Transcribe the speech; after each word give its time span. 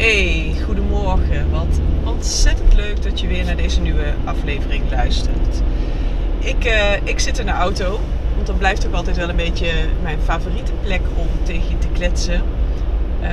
Hey, 0.00 0.54
goedemorgen. 0.64 1.50
Wat 1.50 1.80
ontzettend 2.04 2.74
leuk 2.74 3.02
dat 3.02 3.20
je 3.20 3.26
weer 3.26 3.44
naar 3.44 3.56
deze 3.56 3.80
nieuwe 3.80 4.12
aflevering 4.24 4.90
luistert. 4.90 5.62
Ik, 6.38 6.64
uh, 6.64 6.92
ik 7.04 7.18
zit 7.18 7.38
in 7.38 7.46
de 7.46 7.52
auto, 7.52 8.00
want 8.34 8.46
dat 8.46 8.58
blijft 8.58 8.86
ook 8.86 8.94
altijd 8.94 9.16
wel 9.16 9.28
een 9.28 9.36
beetje 9.36 9.70
mijn 10.02 10.18
favoriete 10.24 10.72
plek 10.82 11.00
om 11.16 11.26
tegen 11.42 11.70
je 11.70 11.78
te 11.78 11.88
kletsen. 11.92 12.42
Uh, 13.22 13.28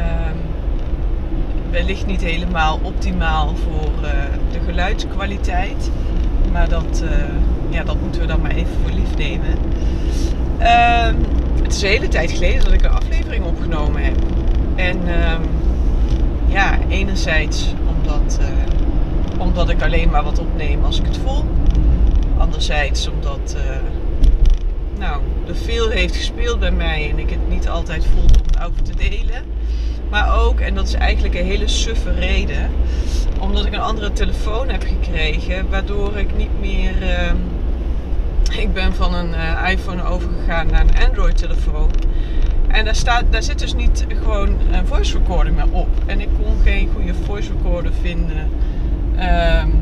wellicht 1.72 2.06
niet 2.06 2.22
helemaal 2.22 2.80
optimaal 2.82 3.56
voor 3.56 3.92
uh, 4.04 4.10
de 4.52 4.60
geluidskwaliteit, 4.66 5.92
maar 6.52 6.70
dat, 6.70 7.04
uh, 7.04 7.10
ja, 7.70 7.84
dat 7.84 8.02
moeten 8.02 8.22
we 8.22 8.28
dan 8.28 8.42
maar 8.42 8.56
even 8.56 8.76
voor 8.82 8.92
lief 8.92 9.18
nemen. 9.18 9.58
Ehm, 10.58 11.16
het 11.64 11.74
is 11.74 11.82
een 11.82 11.90
hele 11.90 12.08
tijd 12.08 12.32
geleden 12.32 12.64
dat 12.64 12.74
ik 12.74 12.84
een 12.84 12.92
aflevering 12.92 13.46
opgenomen 13.46 14.04
heb. 14.04 14.16
En 14.76 15.00
ehm, 15.08 15.42
ja, 16.48 16.78
enerzijds 16.90 17.74
omdat, 17.88 18.40
uh, 18.42 18.48
omdat 19.42 19.70
ik 19.70 19.82
alleen 19.82 20.10
maar 20.10 20.24
wat 20.24 20.40
opneem 20.40 20.84
als 20.84 21.00
ik 21.00 21.06
het 21.06 21.18
voel. 21.18 21.44
Anderzijds 22.38 23.08
omdat 23.08 23.56
uh, 23.58 23.76
nou, 25.00 25.22
er 25.48 25.56
veel 25.56 25.90
heeft 25.90 26.16
gespeeld 26.16 26.60
bij 26.60 26.72
mij 26.72 27.10
en 27.10 27.20
ik 27.20 27.30
het 27.30 27.50
niet 27.50 27.70
altijd 27.70 28.06
voel 28.06 28.24
om 28.24 28.46
het 28.46 28.64
over 28.64 28.84
te 28.84 28.96
delen. 28.96 29.44
Maar 30.10 30.40
ook, 30.40 30.60
en 30.60 30.76
dat 30.76 30.88
is 30.88 30.94
eigenlijk 30.94 31.36
een 31.36 31.46
hele 31.46 31.68
suffe 31.68 32.12
reden, 32.12 32.70
omdat 33.40 33.66
ik 33.66 33.74
een 33.74 33.80
andere 33.80 34.14
telefoon 34.14 34.70
heb 34.70 34.84
gekregen, 34.84 35.70
waardoor 35.70 36.18
ik 36.18 36.36
niet 36.36 36.60
meer. 36.60 37.02
Uh, 37.02 37.32
ik 38.60 38.74
ben 38.74 38.96
van 38.96 39.14
een 39.14 39.30
uh, 39.30 39.70
iPhone 39.70 40.04
overgegaan 40.04 40.68
naar 40.68 40.82
een 40.82 41.08
Android-telefoon. 41.08 41.90
En 42.78 42.86
daar, 43.30 43.44
zit 43.44 43.60
dus 43.60 43.74
niet 43.74 44.06
gewoon 44.22 44.58
een 44.72 44.88
voice 44.88 45.18
recorder 45.18 45.54
meer 45.54 45.72
op. 45.72 45.88
En 46.06 46.22
ik 46.22 46.30
kon 46.44 46.62
geen 46.64 46.90
goede 46.94 47.14
voice 47.14 47.52
recorder 47.52 47.92
vinden. 48.02 48.50
Um, 49.12 49.82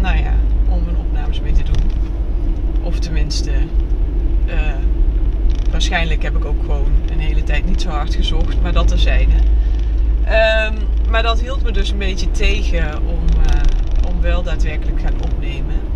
nou 0.00 0.16
ja, 0.16 0.34
om 0.68 0.84
mijn 0.84 0.96
opnames 0.96 1.40
mee 1.40 1.52
te 1.52 1.62
doen. 1.62 1.90
Of 2.82 2.98
tenminste, 2.98 3.50
uh, 4.46 4.54
waarschijnlijk 5.70 6.22
heb 6.22 6.36
ik 6.36 6.44
ook 6.44 6.60
gewoon 6.60 6.92
een 7.12 7.20
hele 7.20 7.42
tijd 7.42 7.64
niet 7.64 7.80
zo 7.80 7.88
hard 7.88 8.14
gezocht. 8.14 8.62
Maar 8.62 8.72
dat 8.72 8.88
terzijde. 8.88 9.34
Um, 10.24 10.74
maar 11.10 11.22
dat 11.22 11.40
hield 11.40 11.62
me 11.62 11.70
dus 11.70 11.90
een 11.90 11.98
beetje 11.98 12.30
tegen 12.30 12.98
om, 13.06 13.24
uh, 13.36 14.10
om 14.10 14.20
wel 14.20 14.42
daadwerkelijk 14.42 15.00
gaan 15.00 15.22
opnemen. 15.22 15.91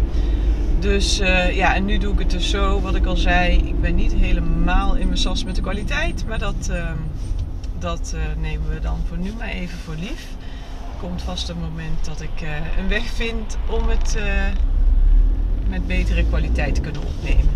Dus 0.79 1.21
uh, 1.21 1.57
ja, 1.57 1.75
en 1.75 1.85
nu 1.85 1.99
doe 1.99 2.13
ik 2.13 2.19
het 2.19 2.31
dus 2.31 2.51
zo, 2.51 2.81
wat 2.81 2.95
ik 2.95 3.07
al 3.07 3.17
zei. 3.17 3.57
Ik 3.57 3.81
ben 3.81 3.95
niet 3.95 4.13
helemaal 4.13 4.95
in 4.95 5.07
mijn 5.07 5.19
sas 5.19 5.45
met 5.45 5.55
de 5.55 5.61
kwaliteit. 5.61 6.25
Maar 6.27 6.39
dat, 6.39 6.69
uh, 6.71 6.91
dat 7.79 8.13
uh, 8.15 8.21
nemen 8.41 8.69
we 8.69 8.81
dan 8.81 8.99
voor 9.09 9.19
nu 9.19 9.33
maar 9.39 9.49
even 9.49 9.79
voor 9.79 9.95
lief. 9.95 10.27
Komt 11.01 11.23
vast 11.23 11.49
een 11.49 11.59
moment 11.59 12.05
dat 12.05 12.21
ik 12.21 12.49
een 12.79 12.89
weg 12.89 13.05
vind 13.05 13.57
om 13.71 13.89
het 13.89 14.19
met 15.69 15.87
betere 15.87 16.25
kwaliteit 16.25 16.75
te 16.75 16.81
kunnen 16.81 17.03
opnemen. 17.03 17.55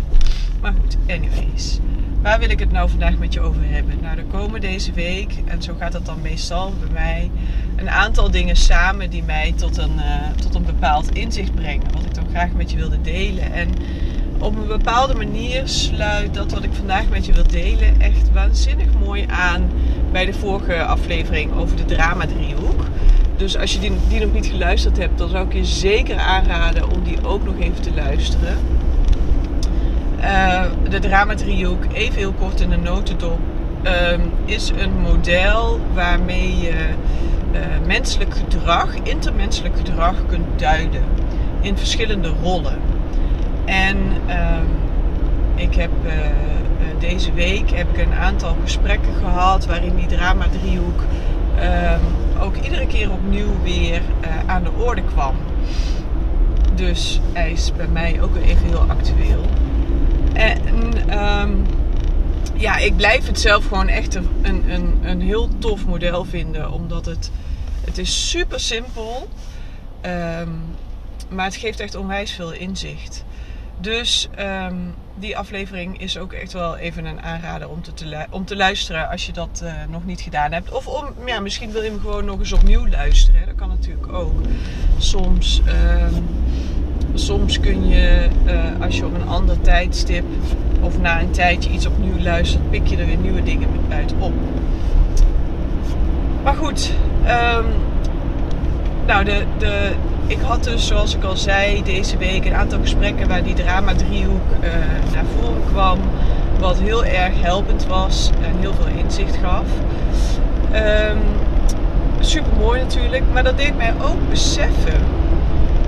Maar 0.61 0.73
goed, 0.73 0.97
anyways. 1.07 1.79
Waar 2.21 2.39
wil 2.39 2.49
ik 2.49 2.59
het 2.59 2.71
nou 2.71 2.89
vandaag 2.89 3.17
met 3.17 3.33
je 3.33 3.41
over 3.41 3.61
hebben? 3.63 3.97
Nou, 4.01 4.17
er 4.17 4.23
komen 4.23 4.61
deze 4.61 4.91
week, 4.91 5.33
en 5.45 5.61
zo 5.61 5.73
gaat 5.79 5.91
dat 5.91 6.05
dan 6.05 6.21
meestal 6.21 6.73
bij 6.79 6.89
mij, 6.91 7.31
een 7.75 7.89
aantal 7.89 8.31
dingen 8.31 8.55
samen 8.55 9.09
die 9.09 9.23
mij 9.23 9.53
tot 9.55 9.77
een, 9.77 9.95
uh, 9.95 10.29
tot 10.41 10.55
een 10.55 10.65
bepaald 10.65 11.15
inzicht 11.15 11.55
brengen. 11.55 11.91
Wat 11.93 12.05
ik 12.05 12.13
dan 12.13 12.25
graag 12.29 12.51
met 12.51 12.71
je 12.71 12.77
wilde 12.77 13.01
delen. 13.01 13.51
En 13.53 13.69
op 14.39 14.55
een 14.55 14.67
bepaalde 14.67 15.15
manier 15.15 15.67
sluit 15.67 16.33
dat 16.33 16.51
wat 16.51 16.63
ik 16.63 16.73
vandaag 16.73 17.09
met 17.09 17.25
je 17.25 17.33
wil 17.33 17.47
delen 17.47 18.01
echt 18.01 18.31
waanzinnig 18.33 18.87
mooi 19.05 19.25
aan 19.29 19.69
bij 20.11 20.25
de 20.25 20.33
vorige 20.33 20.83
aflevering 20.83 21.53
over 21.53 21.75
de 21.75 21.85
drama-driehoek. 21.85 22.85
Dus 23.37 23.57
als 23.57 23.73
je 23.73 23.79
die, 23.79 23.91
die 24.07 24.19
nog 24.19 24.33
niet 24.33 24.45
geluisterd 24.45 24.97
hebt, 24.97 25.17
dan 25.17 25.29
zou 25.29 25.47
ik 25.47 25.53
je 25.53 25.65
zeker 25.65 26.17
aanraden 26.17 26.89
om 26.89 27.03
die 27.03 27.25
ook 27.25 27.43
nog 27.43 27.59
even 27.59 27.81
te 27.81 27.93
luisteren. 27.93 28.57
Uh, 30.21 30.63
de 30.89 30.99
drama-driehoek, 30.99 31.83
even 31.93 32.17
heel 32.17 32.33
kort 32.39 32.59
in 32.59 32.69
de 32.69 32.77
notendop, 32.77 33.39
uh, 33.83 33.91
is 34.45 34.69
een 34.69 34.99
model 35.01 35.79
waarmee 35.93 36.57
je 36.59 36.73
uh, 37.51 37.59
menselijk 37.85 38.33
gedrag, 38.35 38.93
intermenselijk 39.03 39.77
gedrag 39.77 40.15
kunt 40.27 40.59
duiden 40.59 41.03
in 41.61 41.77
verschillende 41.77 42.31
rollen. 42.41 42.79
En 43.65 43.97
ik 45.55 45.75
heb 45.75 45.91
deze 46.99 47.33
week 47.33 47.71
heb 47.71 47.97
ik 47.97 48.05
een 48.05 48.13
aantal 48.13 48.55
gesprekken 48.61 49.13
gehad 49.13 49.65
waarin 49.65 49.95
die 49.95 50.05
drama-driehoek 50.05 51.01
ook 52.41 52.55
iedere 52.55 52.87
keer 52.87 53.11
opnieuw 53.11 53.61
weer 53.63 54.01
aan 54.45 54.63
de 54.63 54.71
orde 54.77 55.03
kwam. 55.03 55.35
Dus 56.75 57.21
hij 57.33 57.51
is 57.51 57.71
bij 57.77 57.87
mij 57.87 58.21
ook 58.21 58.35
even 58.35 58.67
heel 58.67 58.85
actueel. 58.87 59.45
En 60.33 60.59
um, 61.23 61.65
ja, 62.53 62.77
ik 62.77 62.95
blijf 62.95 63.27
het 63.27 63.39
zelf 63.39 63.65
gewoon 63.67 63.87
echt 63.87 64.15
een, 64.15 64.27
een, 64.41 64.99
een 65.03 65.21
heel 65.21 65.49
tof 65.57 65.85
model 65.85 66.25
vinden. 66.25 66.71
Omdat 66.71 67.05
het, 67.05 67.31
het 67.85 67.97
is 67.97 68.29
super 68.29 68.59
simpel. 68.59 69.27
Um, 70.05 70.61
maar 71.29 71.45
het 71.45 71.55
geeft 71.55 71.79
echt 71.79 71.95
onwijs 71.95 72.31
veel 72.31 72.51
inzicht. 72.51 73.25
Dus 73.79 74.29
um, 74.39 74.93
die 75.15 75.37
aflevering 75.37 76.01
is 76.01 76.17
ook 76.17 76.33
echt 76.33 76.53
wel 76.53 76.77
even 76.77 77.05
een 77.05 77.21
aanrader 77.21 77.69
om 77.69 77.81
te, 77.81 77.93
te, 77.93 78.25
om 78.29 78.45
te 78.45 78.55
luisteren 78.55 79.09
als 79.09 79.25
je 79.25 79.31
dat 79.31 79.61
uh, 79.63 79.73
nog 79.89 80.05
niet 80.05 80.21
gedaan 80.21 80.51
hebt. 80.51 80.71
Of 80.71 80.87
om, 80.87 81.05
ja, 81.25 81.39
misschien 81.39 81.71
wil 81.71 81.81
je 81.81 81.89
hem 81.89 81.99
gewoon 81.99 82.25
nog 82.25 82.39
eens 82.39 82.53
opnieuw 82.53 82.87
luisteren. 82.87 83.45
Dat 83.45 83.55
kan 83.55 83.67
natuurlijk 83.67 84.13
ook. 84.13 84.41
Soms 84.97 85.61
soms 87.13 87.59
kun 87.59 87.87
je, 87.87 88.27
uh, 88.45 88.85
als 88.85 88.97
je 88.97 89.05
op 89.05 89.13
een 89.13 89.27
ander 89.27 89.61
tijdstip 89.61 90.23
of 90.79 90.99
na 90.99 91.21
een 91.21 91.31
tijdje 91.31 91.69
iets 91.69 91.85
opnieuw 91.85 92.23
luistert, 92.23 92.69
pik 92.69 92.87
je 92.87 92.97
er 92.97 93.05
weer 93.05 93.17
nieuwe 93.17 93.43
dingen 93.43 93.67
uit 93.89 94.13
op. 94.19 94.33
Maar 96.43 96.55
goed, 96.55 96.91
um, 97.23 97.65
nou, 99.05 99.23
de, 99.23 99.43
de, 99.57 99.91
ik 100.27 100.39
had 100.41 100.63
dus, 100.63 100.87
zoals 100.87 101.15
ik 101.15 101.23
al 101.23 101.37
zei, 101.37 101.83
deze 101.83 102.17
week 102.17 102.45
een 102.45 102.53
aantal 102.53 102.79
gesprekken 102.79 103.27
waar 103.27 103.43
die 103.43 103.53
drama-driehoek 103.53 104.49
uh, 104.63 104.69
naar 105.13 105.25
voren 105.39 105.63
kwam. 105.71 105.99
Wat 106.59 106.79
heel 106.79 107.05
erg 107.05 107.41
helpend 107.41 107.87
was 107.87 108.29
en 108.41 108.59
heel 108.59 108.73
veel 108.73 109.03
inzicht 109.03 109.35
gaf. 109.35 109.65
Um, 110.73 111.17
super 112.19 112.51
mooi 112.59 112.81
natuurlijk, 112.81 113.23
maar 113.33 113.43
dat 113.43 113.57
deed 113.57 113.77
mij 113.77 113.93
ook 114.01 114.29
beseffen 114.29 114.99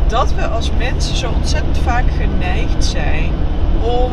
dat 0.08 0.34
we 0.34 0.48
als 0.48 0.72
mensen 0.78 1.16
zo 1.16 1.32
ontzettend 1.36 1.78
vaak 1.78 2.06
geneigd 2.18 2.86
zijn 2.86 3.32
om 3.82 4.12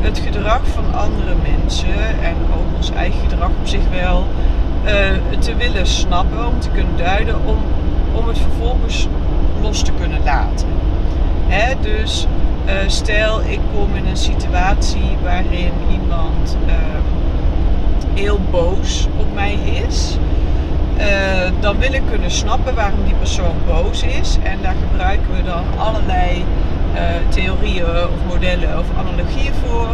het 0.00 0.18
gedrag 0.18 0.60
van 0.66 0.94
andere 0.94 1.34
mensen 1.42 2.22
en 2.22 2.34
ook 2.54 2.76
ons 2.76 2.90
eigen 2.90 3.20
gedrag 3.28 3.48
op 3.48 3.66
zich 3.66 3.88
wel 3.90 4.26
uh, 4.84 5.38
te 5.38 5.56
willen 5.56 5.86
snappen, 5.86 6.46
om 6.46 6.60
te 6.60 6.68
kunnen 6.70 6.96
duiden, 6.96 7.34
om, 7.46 7.58
om 8.12 8.28
het 8.28 8.38
vervolgens 8.38 9.08
los 9.62 9.82
te 9.82 9.92
kunnen 9.92 10.22
laten. 10.24 10.68
Hè? 11.46 11.74
Dus 11.80 12.26
uh, 12.66 12.72
stel 12.86 13.40
ik 13.40 13.60
kom 13.74 13.94
in 13.94 14.06
een 14.06 14.16
situatie 14.16 15.16
waarin 15.22 15.72
iemand 15.92 16.56
uh, 16.66 16.74
heel 18.14 18.40
boos 18.50 19.08
op 19.16 19.34
mij 19.34 19.58
is. 19.86 20.18
Uh, 21.00 21.06
dan 21.60 21.78
wil 21.78 21.92
ik 21.92 22.02
kunnen 22.10 22.30
snappen 22.30 22.74
waarom 22.74 23.04
die 23.04 23.14
persoon 23.14 23.56
boos 23.66 24.02
is. 24.02 24.38
En 24.42 24.58
daar 24.62 24.74
gebruiken 24.90 25.36
we 25.36 25.42
dan 25.42 25.64
allerlei 25.78 26.44
uh, 26.94 27.00
theorieën 27.28 27.84
of 27.84 28.24
modellen 28.28 28.78
of 28.78 28.86
analogieën 28.98 29.52
voor. 29.54 29.88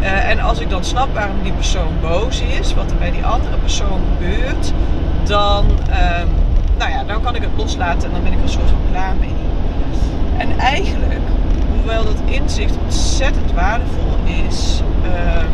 Uh, 0.00 0.30
en 0.30 0.40
als 0.40 0.60
ik 0.60 0.70
dan 0.70 0.84
snap 0.84 1.14
waarom 1.14 1.42
die 1.42 1.52
persoon 1.52 1.92
boos 2.00 2.40
is, 2.40 2.74
wat 2.74 2.90
er 2.90 2.96
bij 2.96 3.10
die 3.10 3.24
andere 3.24 3.56
persoon 3.56 4.00
gebeurt, 4.12 4.72
dan, 5.22 5.66
ehm, 5.90 6.26
nou 6.78 6.90
ja, 6.90 7.04
dan 7.04 7.22
kan 7.22 7.34
ik 7.34 7.42
het 7.42 7.50
loslaten 7.56 8.08
en 8.08 8.14
dan 8.14 8.22
ben 8.22 8.32
ik 8.32 8.42
er 8.42 8.48
soort 8.48 8.68
van 8.68 8.90
klaar 8.90 9.14
mee. 9.20 9.34
En 10.36 10.58
eigenlijk, 10.58 11.20
hoewel 11.74 12.04
dat 12.04 12.22
inzicht 12.24 12.76
ontzettend 12.84 13.52
waardevol 13.52 14.16
is, 14.48 14.82
ehm, 15.02 15.46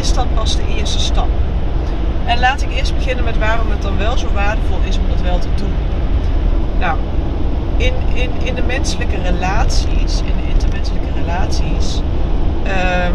is 0.00 0.12
dat 0.12 0.34
pas 0.34 0.56
de 0.56 0.62
eerste 0.78 0.98
stap. 0.98 1.28
En 2.26 2.38
laat 2.38 2.62
ik 2.62 2.72
eerst 2.72 2.94
beginnen 2.94 3.24
met 3.24 3.38
waarom 3.38 3.70
het 3.70 3.82
dan 3.82 3.98
wel 3.98 4.18
zo 4.18 4.26
waardevol 4.32 4.78
is 4.88 4.98
om 4.98 5.08
dat 5.08 5.20
wel 5.20 5.38
te 5.38 5.48
doen. 5.54 5.74
Nou, 6.78 6.98
in, 7.76 7.92
in, 8.14 8.30
in 8.44 8.54
de 8.54 8.62
menselijke 8.62 9.22
relaties, 9.22 10.20
in 10.20 10.32
de 10.44 10.48
intermenselijke 10.48 11.08
relaties, 11.14 12.00
um, 12.66 13.14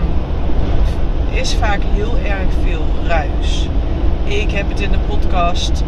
is 1.32 1.54
vaak 1.54 1.80
heel 1.94 2.16
erg 2.26 2.50
veel 2.64 2.86
ruis. 3.08 3.68
Ik 4.24 4.52
heb 4.52 4.70
het 4.70 4.80
in 4.80 4.92
de 4.92 5.00
podcast 5.08 5.84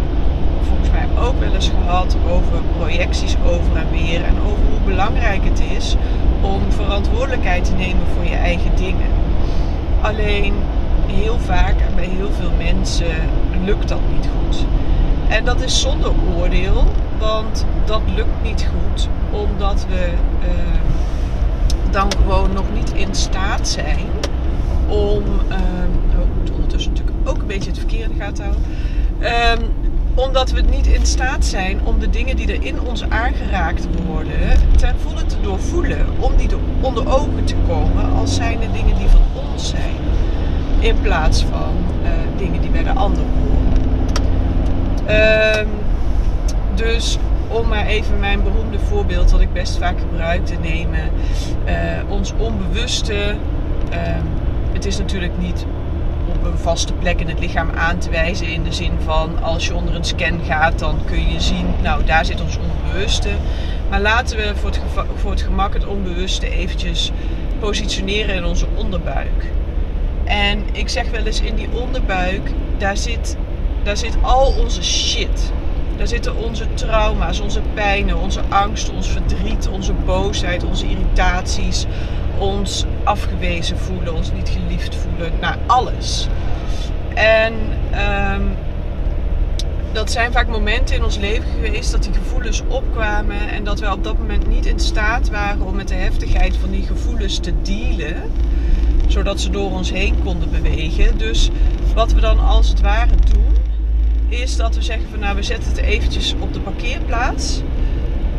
volgens 0.67 0.89
mij 0.89 1.23
ook 1.23 1.39
wel 1.39 1.53
eens 1.53 1.71
gehad 1.83 2.17
over 2.29 2.61
projecties 2.77 3.35
over 3.45 3.75
en 3.75 3.89
weer 3.91 4.23
en 4.23 4.35
over 4.45 4.63
hoe 4.69 4.79
belangrijk 4.85 5.43
het 5.43 5.61
is 5.77 5.95
om 6.41 6.61
verantwoordelijkheid 6.69 7.65
te 7.65 7.73
nemen 7.73 8.07
voor 8.15 8.23
je 8.23 8.35
eigen 8.35 8.75
dingen. 8.75 9.07
Alleen 10.01 10.53
heel 11.13 11.39
vaak 11.39 11.75
en 11.79 11.95
bij 11.95 12.05
heel 12.05 12.31
veel 12.31 12.51
mensen 12.57 13.15
lukt 13.65 13.89
dat 13.89 13.99
niet 14.13 14.27
goed. 14.27 14.65
En 15.29 15.45
dat 15.45 15.61
is 15.61 15.81
zonder 15.81 16.11
oordeel, 16.35 16.83
want 17.19 17.65
dat 17.85 18.01
lukt 18.15 18.43
niet 18.43 18.67
goed, 18.71 19.07
omdat 19.31 19.85
we 19.89 20.13
ehm, 20.41 21.91
dan 21.91 22.11
gewoon 22.21 22.53
nog 22.53 22.65
niet 22.73 22.91
in 22.93 23.15
staat 23.15 23.67
zijn 23.67 24.05
om. 24.87 25.23
Uh, 25.49 25.57
oh, 26.19 26.53
ondertussen 26.53 26.91
natuurlijk 26.91 27.29
ook 27.29 27.37
een 27.37 27.47
beetje 27.47 27.69
het 27.69 27.79
verkeer 27.79 28.03
in 28.03 28.09
de 28.17 28.23
gaten 28.23 28.43
houden. 28.43 28.63
Ehm, 29.19 29.61
omdat 30.15 30.51
we 30.51 30.61
niet 30.61 30.87
in 30.87 31.05
staat 31.05 31.45
zijn 31.45 31.79
om 31.83 31.99
de 31.99 32.09
dingen 32.09 32.35
die 32.35 32.47
er 32.47 32.63
in 32.63 32.81
ons 32.81 33.03
aangeraakt 33.03 33.87
worden 34.07 34.77
ten 34.77 34.95
volle 34.99 35.25
te 35.25 35.41
doorvoelen. 35.41 36.05
Om 36.19 36.35
die 36.37 36.49
onder 36.81 37.07
ogen 37.07 37.45
te 37.45 37.55
komen 37.67 38.13
als 38.13 38.35
zijn 38.35 38.59
de 38.59 38.71
dingen 38.71 38.97
die 38.97 39.07
van 39.07 39.21
ons 39.51 39.69
zijn. 39.69 40.02
In 40.83 41.01
plaats 41.01 41.43
van 41.43 41.75
uh, 42.03 42.09
dingen 42.37 42.61
die 42.61 42.69
bij 42.69 42.83
de 42.83 42.93
ander 42.93 43.23
horen. 43.23 43.71
Um, 45.59 45.67
dus 46.75 47.17
om 47.47 47.67
maar 47.67 47.85
even 47.85 48.19
mijn 48.19 48.43
beroemde 48.43 48.79
voorbeeld 48.79 49.29
dat 49.29 49.41
ik 49.41 49.53
best 49.53 49.77
vaak 49.77 49.99
gebruik 49.99 50.45
te 50.45 50.55
nemen. 50.61 51.09
Uh, 51.65 52.11
ons 52.11 52.33
onbewuste. 52.37 53.13
Uh, 53.13 53.97
het 54.73 54.85
is 54.85 54.97
natuurlijk 54.97 55.37
niet 55.37 55.65
op 56.27 56.45
een 56.45 56.57
vaste 56.57 56.93
plek 56.93 57.19
in 57.19 57.27
het 57.27 57.39
lichaam 57.39 57.69
aan 57.75 57.97
te 57.97 58.09
wijzen. 58.09 58.47
In 58.47 58.63
de 58.63 58.73
zin 58.73 58.93
van 59.03 59.43
als 59.43 59.67
je 59.67 59.75
onder 59.75 59.95
een 59.95 60.05
scan 60.05 60.39
gaat, 60.45 60.79
dan 60.79 60.99
kun 61.05 61.31
je 61.31 61.39
zien, 61.39 61.65
nou 61.81 62.03
daar 62.03 62.25
zit 62.25 62.41
ons 62.41 62.57
onbewuste. 62.57 63.29
Maar 63.89 64.01
laten 64.01 64.37
we 64.37 64.51
voor 64.55 64.69
het, 64.69 64.79
voor 65.15 65.31
het 65.31 65.41
gemak 65.41 65.73
het 65.73 65.85
onbewuste 65.85 66.49
eventjes 66.49 67.11
positioneren 67.59 68.35
in 68.35 68.45
onze 68.45 68.65
onderbuik. 68.75 69.51
En 70.23 70.63
ik 70.71 70.89
zeg 70.89 71.09
wel 71.09 71.25
eens 71.25 71.41
in 71.41 71.55
die 71.55 71.69
onderbuik, 71.71 72.51
daar 72.77 72.97
zit, 72.97 73.37
daar 73.83 73.97
zit 73.97 74.17
al 74.21 74.53
onze 74.59 74.83
shit. 74.83 75.51
Daar 75.97 76.07
zitten 76.07 76.35
onze 76.35 76.65
trauma's, 76.73 77.39
onze 77.39 77.61
pijnen, 77.73 78.17
onze 78.17 78.41
angst, 78.49 78.91
ons 78.91 79.07
verdriet, 79.07 79.67
onze 79.67 79.93
boosheid, 79.93 80.63
onze 80.63 80.89
irritaties, 80.89 81.85
ons 82.37 82.85
afgewezen 83.03 83.77
voelen, 83.77 84.13
ons 84.15 84.31
niet 84.31 84.49
geliefd 84.49 84.95
voelen, 84.95 85.31
nou 85.41 85.55
alles. 85.67 86.27
En 87.13 87.53
um, 88.33 88.55
dat 89.93 90.11
zijn 90.11 90.31
vaak 90.31 90.47
momenten 90.47 90.95
in 90.95 91.03
ons 91.03 91.17
leven 91.17 91.49
geweest 91.51 91.91
dat 91.91 92.03
die 92.03 92.13
gevoelens 92.13 92.63
opkwamen 92.67 93.49
en 93.49 93.63
dat 93.63 93.79
we 93.79 93.91
op 93.91 94.03
dat 94.03 94.17
moment 94.17 94.47
niet 94.47 94.65
in 94.65 94.79
staat 94.79 95.29
waren 95.29 95.61
om 95.61 95.75
met 95.75 95.87
de 95.87 95.93
heftigheid 95.93 96.57
van 96.57 96.71
die 96.71 96.85
gevoelens 96.85 97.39
te 97.39 97.53
dealen, 97.61 98.31
zodat 99.13 99.41
ze 99.41 99.49
door 99.49 99.71
ons 99.71 99.91
heen 99.91 100.15
konden 100.23 100.51
bewegen. 100.51 101.17
Dus 101.17 101.49
wat 101.93 102.13
we 102.13 102.19
dan 102.19 102.39
als 102.39 102.69
het 102.69 102.81
ware 102.81 103.15
doen, 103.31 103.55
is 104.29 104.55
dat 104.55 104.75
we 104.75 104.81
zeggen 104.81 105.09
van 105.09 105.19
nou 105.19 105.35
we 105.35 105.43
zetten 105.43 105.69
het 105.69 105.81
eventjes 105.81 106.35
op 106.39 106.53
de 106.53 106.59
parkeerplaats 106.59 107.61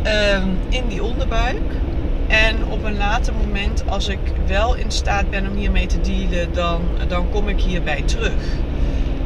um, 0.05 0.57
in 0.69 0.83
die 0.87 1.03
onderbuik. 1.03 1.61
En 2.27 2.55
op 2.69 2.83
een 2.83 2.97
later 2.97 3.33
moment, 3.45 3.83
als 3.87 4.07
ik 4.07 4.19
wel 4.47 4.75
in 4.75 4.91
staat 4.91 5.29
ben 5.29 5.49
om 5.49 5.55
hiermee 5.55 5.85
te 5.85 6.01
dealen, 6.01 6.53
dan, 6.53 6.81
dan 7.07 7.29
kom 7.29 7.47
ik 7.47 7.61
hierbij 7.61 8.01
terug. 8.01 8.43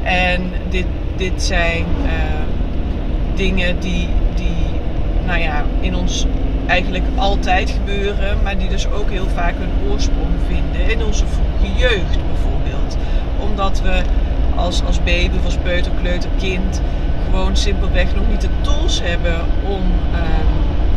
En 0.03 0.51
dit, 0.69 0.85
dit 1.17 1.43
zijn 1.43 1.85
uh, 2.03 2.11
dingen 3.35 3.79
die, 3.79 4.07
die 4.35 4.65
nou 5.25 5.39
ja, 5.39 5.65
in 5.79 5.95
ons 5.95 6.25
eigenlijk 6.69 7.05
altijd 7.15 7.69
gebeuren, 7.69 8.37
maar 8.43 8.57
die 8.57 8.69
dus 8.69 8.87
ook 8.87 9.09
heel 9.09 9.27
vaak 9.35 9.53
hun 9.57 9.91
oorsprong 9.91 10.33
vinden 10.47 10.89
in 10.91 11.03
onze 11.03 11.25
vroege 11.27 11.77
jeugd 11.77 12.17
bijvoorbeeld. 12.27 12.97
Omdat 13.39 13.81
we 13.81 14.01
als, 14.55 14.83
als 14.85 15.03
baby, 15.03 15.37
of 15.37 15.45
als 15.45 15.57
peuter, 15.57 15.91
kleuter, 16.01 16.29
kind 16.39 16.81
gewoon 17.29 17.57
simpelweg 17.57 18.15
nog 18.15 18.27
niet 18.29 18.41
de 18.41 18.49
tools 18.61 19.01
hebben 19.01 19.41
om, 19.67 19.83
uh, 20.13 20.19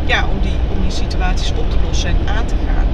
ja, 0.07 0.25
om, 0.25 0.41
die, 0.41 0.55
om 0.77 0.83
die 0.83 0.91
situaties 0.91 1.51
op 1.51 1.71
te 1.71 1.77
lossen 1.87 2.09
en 2.09 2.37
aan 2.37 2.47
te 2.47 2.55
gaan. 2.67 2.87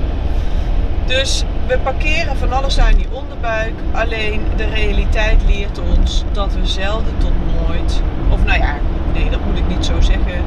Dus 1.06 1.44
we 1.66 1.78
parkeren 1.78 2.36
van 2.36 2.52
alles 2.52 2.74
daar 2.74 2.90
in 2.90 2.96
die 2.96 3.08
onderbuik. 3.10 3.74
Alleen 3.92 4.42
de 4.56 4.64
realiteit 4.64 5.42
leert 5.46 5.80
ons 5.92 6.24
dat 6.32 6.54
we 6.54 6.66
zelden 6.66 7.12
tot 7.18 7.32
nooit, 7.66 8.02
of 8.28 8.44
nou 8.44 8.58
ja, 8.58 8.74
nee, 9.12 9.30
dat 9.30 9.40
moet 9.44 9.58
ik 9.58 9.68
niet 9.68 9.84
zo 9.84 10.00
zeggen, 10.00 10.44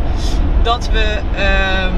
dat 0.64 0.90
we. 0.92 1.20
Uh, 1.36 1.94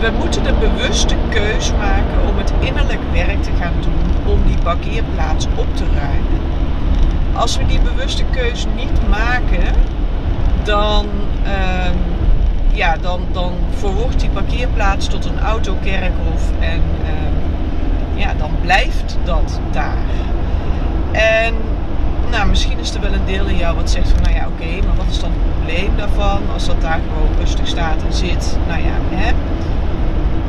we 0.00 0.10
moeten 0.18 0.42
de 0.44 0.52
bewuste 0.52 1.14
keus 1.28 1.72
maken 1.72 2.28
om 2.28 2.36
het 2.38 2.52
innerlijk 2.60 3.00
werk 3.12 3.42
te 3.42 3.50
gaan 3.60 3.72
doen 3.80 4.32
om 4.32 4.42
die 4.46 4.58
parkeerplaats 4.62 5.46
op 5.56 5.76
te 5.76 5.84
ruimen. 5.94 6.40
Als 7.32 7.56
we 7.56 7.66
die 7.66 7.80
bewuste 7.80 8.24
keus 8.30 8.66
niet 8.76 9.08
maken, 9.08 9.74
dan, 10.62 11.06
uh, 11.44 11.90
ja, 12.72 12.96
dan, 12.96 13.20
dan 13.32 13.52
verwoordt 13.70 14.20
die 14.20 14.30
parkeerplaats 14.30 15.06
tot 15.06 15.24
een 15.24 15.40
autokerkhof 15.40 16.50
en 16.60 16.82
uh, 17.02 18.20
ja, 18.20 18.34
dan 18.34 18.50
blijft 18.60 19.18
dat 19.24 19.60
daar. 19.70 20.04
En 21.12 21.54
nou, 22.30 22.48
misschien 22.48 22.78
is 22.78 22.94
er 22.94 23.00
wel 23.00 23.12
een 23.12 23.26
deel 23.26 23.46
in 23.46 23.56
jou 23.56 23.76
wat 23.76 23.90
zegt 23.90 24.08
van, 24.08 24.22
nou 24.22 24.34
ja, 24.34 24.46
oké, 24.46 24.86
maar 24.86 24.96
wat 24.96 25.06
is 25.10 25.20
dan 25.20 25.30
het 25.30 25.54
probleem 25.54 25.96
daarvan? 25.96 26.40
Als 26.52 26.66
dat 26.66 26.80
daar 26.80 27.00
gewoon 27.08 27.38
rustig 27.38 27.66
staat 27.66 28.02
en 28.02 28.12
zit, 28.12 28.58
nou 28.66 28.80
ja, 28.80 28.94
hè? 29.08 29.32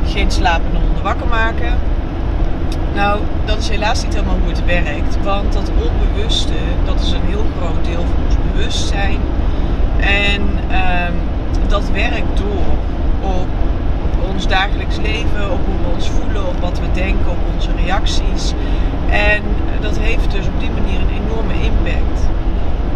Geen 0.06 0.30
slapende 0.30 0.78
honden 0.78 1.02
wakker 1.02 1.26
maken. 1.26 1.72
Nou, 2.94 3.20
dat 3.44 3.58
is 3.58 3.68
helaas 3.68 4.04
niet 4.04 4.14
helemaal 4.14 4.38
hoe 4.42 4.48
het 4.48 4.64
werkt. 4.64 5.22
Want 5.22 5.52
dat 5.52 5.70
onbewuste, 5.70 6.52
dat 6.84 7.00
is 7.00 7.12
een 7.12 7.26
heel 7.26 7.44
groot 7.58 7.84
deel 7.84 8.04
van 8.12 8.24
ons 8.26 8.36
bewustzijn. 8.52 9.18
En 10.00 10.42
um, 10.42 11.14
dat 11.68 11.90
werkt 11.90 12.36
door 12.36 12.76
op 13.20 13.48
ons 14.32 14.46
dagelijks 14.46 14.96
leven, 14.96 15.52
op 15.52 15.60
hoe 15.66 15.78
we 15.82 15.94
ons 15.94 16.10
voelen, 16.10 16.48
op 16.48 16.60
wat 16.60 16.80
we 16.80 16.86
denken, 16.92 17.30
op 17.30 17.38
onze 17.54 17.70
reacties. 17.84 18.52
En 19.10 19.42
dat 19.80 19.98
heeft 19.98 20.30
dus 20.30 20.46
op 20.46 20.60
die 20.60 20.70
manier 20.70 21.00
een 21.00 21.22
enorme 21.24 21.54
impact. 21.54 22.28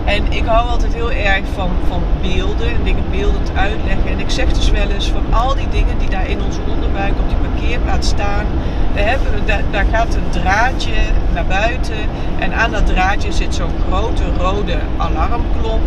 En 0.06 0.32
ik 0.32 0.44
hou 0.44 0.68
altijd 0.68 0.94
heel 0.94 1.12
erg 1.12 1.44
van, 1.54 1.70
van 1.88 2.02
beelden 2.22 2.68
en 2.68 2.82
dingen 2.84 3.10
beeldend 3.10 3.50
uitleggen. 3.56 4.10
En 4.10 4.18
ik 4.18 4.30
zeg 4.30 4.52
dus 4.52 4.70
wel 4.70 4.88
eens 4.88 5.08
van 5.08 5.34
al 5.34 5.54
die 5.54 5.68
dingen 5.68 5.98
die 5.98 6.08
daar 6.08 6.28
in 6.28 6.42
onze 6.42 6.60
onderbuik 6.68 7.12
op 7.12 7.28
die 7.28 7.50
parkeerplaats 7.50 8.08
staan. 8.08 8.46
Daar, 8.94 9.06
hebben 9.06 9.46
daar, 9.46 9.62
daar 9.70 9.86
gaat 9.92 10.14
een 10.14 10.30
draadje 10.30 10.92
naar 11.34 11.46
buiten. 11.46 11.96
En 12.38 12.54
aan 12.54 12.70
dat 12.70 12.86
draadje 12.86 13.32
zit 13.32 13.54
zo'n 13.54 13.74
grote 13.88 14.22
rode 14.38 14.78
alarmklop. 14.96 15.80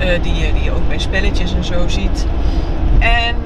Uh, 0.00 0.22
die, 0.22 0.34
je, 0.34 0.52
die 0.52 0.70
ook 0.72 0.88
bij 0.88 0.98
spelletjes 0.98 1.54
en 1.54 1.64
zo 1.64 1.88
ziet. 1.88 2.26
En 2.98 3.36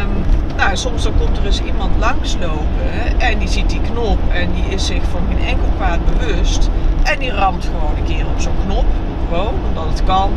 um, 0.00 0.24
nou, 0.56 0.76
soms 0.76 1.02
dan 1.02 1.12
komt 1.18 1.38
er 1.38 1.46
eens 1.46 1.62
iemand 1.62 1.96
langslopen 1.98 3.18
en 3.18 3.38
die 3.38 3.48
ziet 3.48 3.70
die 3.70 3.80
knop 3.80 4.18
en 4.32 4.52
die 4.52 4.64
is 4.74 4.86
zich 4.86 5.02
van 5.10 5.20
geen 5.28 5.46
enkel 5.46 5.68
kwaad 5.76 5.98
bewust. 6.04 6.70
En 7.02 7.18
die 7.18 7.30
ramt 7.30 7.64
gewoon 7.64 7.96
een 7.96 8.14
keer 8.14 8.26
op 8.26 8.40
zo'n 8.40 8.56
knop 8.66 8.84
omdat 9.40 9.84
het 9.88 10.04
kan. 10.04 10.30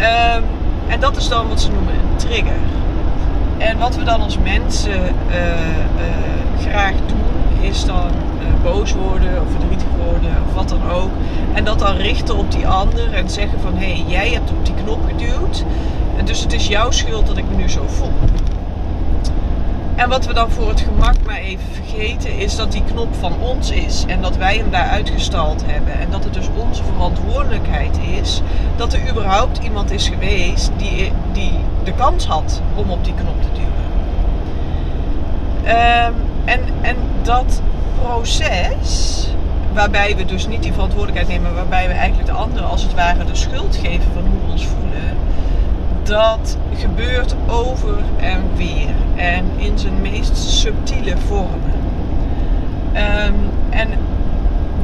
Um, 0.00 0.44
en 0.88 1.00
dat 1.00 1.16
is 1.16 1.28
dan 1.28 1.48
wat 1.48 1.60
ze 1.60 1.70
noemen 1.70 1.94
een 1.94 2.16
trigger. 2.16 2.60
En 3.58 3.78
wat 3.78 3.96
we 3.96 4.02
dan 4.02 4.20
als 4.20 4.38
mensen 4.38 5.00
uh, 5.00 5.36
uh, 5.36 6.68
graag 6.68 6.92
doen, 7.06 7.60
is 7.60 7.84
dan 7.84 8.06
uh, 8.06 8.62
boos 8.62 8.92
worden 8.92 9.40
of 9.40 9.50
verdrietig 9.50 9.88
worden 10.10 10.30
of 10.48 10.54
wat 10.54 10.68
dan 10.68 10.90
ook. 10.90 11.10
En 11.52 11.64
dat 11.64 11.78
dan 11.78 11.96
richten 11.96 12.36
op 12.36 12.52
die 12.52 12.66
ander 12.66 13.12
en 13.12 13.30
zeggen 13.30 13.60
van 13.60 13.76
hé, 13.76 13.92
hey, 13.92 14.04
jij 14.06 14.28
hebt 14.28 14.50
op 14.50 14.66
die 14.66 14.74
knop 14.74 14.98
geduwd. 15.06 15.64
Dus 16.24 16.40
het 16.40 16.52
is 16.52 16.66
jouw 16.68 16.90
schuld 16.90 17.26
dat 17.26 17.36
ik 17.36 17.44
me 17.50 17.56
nu 17.56 17.68
zo 17.68 17.82
voel. 17.86 18.12
En 20.00 20.08
wat 20.08 20.26
we 20.26 20.34
dan 20.34 20.50
voor 20.50 20.68
het 20.68 20.80
gemak 20.80 21.14
maar 21.26 21.36
even 21.36 21.66
vergeten 21.72 22.38
is 22.38 22.56
dat 22.56 22.72
die 22.72 22.84
knop 22.84 23.14
van 23.14 23.32
ons 23.40 23.70
is. 23.70 24.04
En 24.06 24.22
dat 24.22 24.36
wij 24.36 24.56
hem 24.56 24.70
daar 24.70 24.88
uitgestald 24.88 25.62
hebben. 25.66 25.98
En 26.00 26.10
dat 26.10 26.24
het 26.24 26.34
dus 26.34 26.48
onze 26.56 26.84
verantwoordelijkheid 26.84 27.98
is 28.20 28.40
dat 28.76 28.92
er 28.92 29.10
überhaupt 29.10 29.58
iemand 29.58 29.90
is 29.90 30.08
geweest 30.08 30.70
die, 30.76 31.12
die 31.32 31.52
de 31.84 31.92
kans 31.92 32.26
had 32.26 32.62
om 32.74 32.90
op 32.90 33.04
die 33.04 33.14
knop 33.14 33.42
te 33.42 33.48
duwen. 33.52 33.70
Um, 36.06 36.14
en, 36.44 36.60
en 36.80 36.96
dat 37.22 37.62
proces, 38.02 39.26
waarbij 39.72 40.16
we 40.16 40.24
dus 40.24 40.46
niet 40.46 40.62
die 40.62 40.72
verantwoordelijkheid 40.72 41.28
nemen, 41.28 41.54
waarbij 41.54 41.86
we 41.86 41.94
eigenlijk 41.94 42.28
de 42.28 42.36
ander 42.36 42.62
als 42.62 42.82
het 42.82 42.94
ware 42.94 43.24
de 43.24 43.34
schuld 43.34 43.76
geven 43.76 44.12
van 44.14 44.22
hoe 44.22 44.46
we 44.46 44.52
ons 44.52 44.66
voelen 44.66 45.16
dat 46.10 46.56
gebeurt 46.74 47.34
over 47.48 47.98
en 48.16 48.42
weer. 48.56 48.94
En 49.16 49.44
in 49.56 49.78
zijn 49.78 50.00
meest 50.02 50.36
subtiele 50.36 51.16
vormen. 51.16 51.72
Um, 52.94 53.34
en 53.70 53.88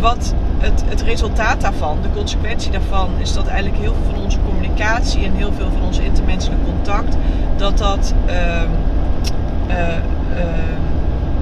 wat 0.01 0.35
het, 0.59 0.85
het 0.87 1.03
resultaat 1.03 1.61
daarvan, 1.61 1.99
de 2.03 2.11
consequentie 2.15 2.71
daarvan, 2.71 3.09
is 3.19 3.33
dat 3.33 3.47
eigenlijk 3.47 3.83
heel 3.83 3.95
veel 3.95 4.13
van 4.13 4.23
onze 4.23 4.39
communicatie 4.49 5.25
en 5.25 5.33
heel 5.33 5.53
veel 5.57 5.71
van 5.71 5.83
ons 5.83 5.99
intermenselijk 5.99 6.65
contact, 6.65 7.17
dat 7.57 7.79
dat. 7.79 8.15
Um, 8.29 8.71
uh, 9.69 9.77
uh, 9.77 10.45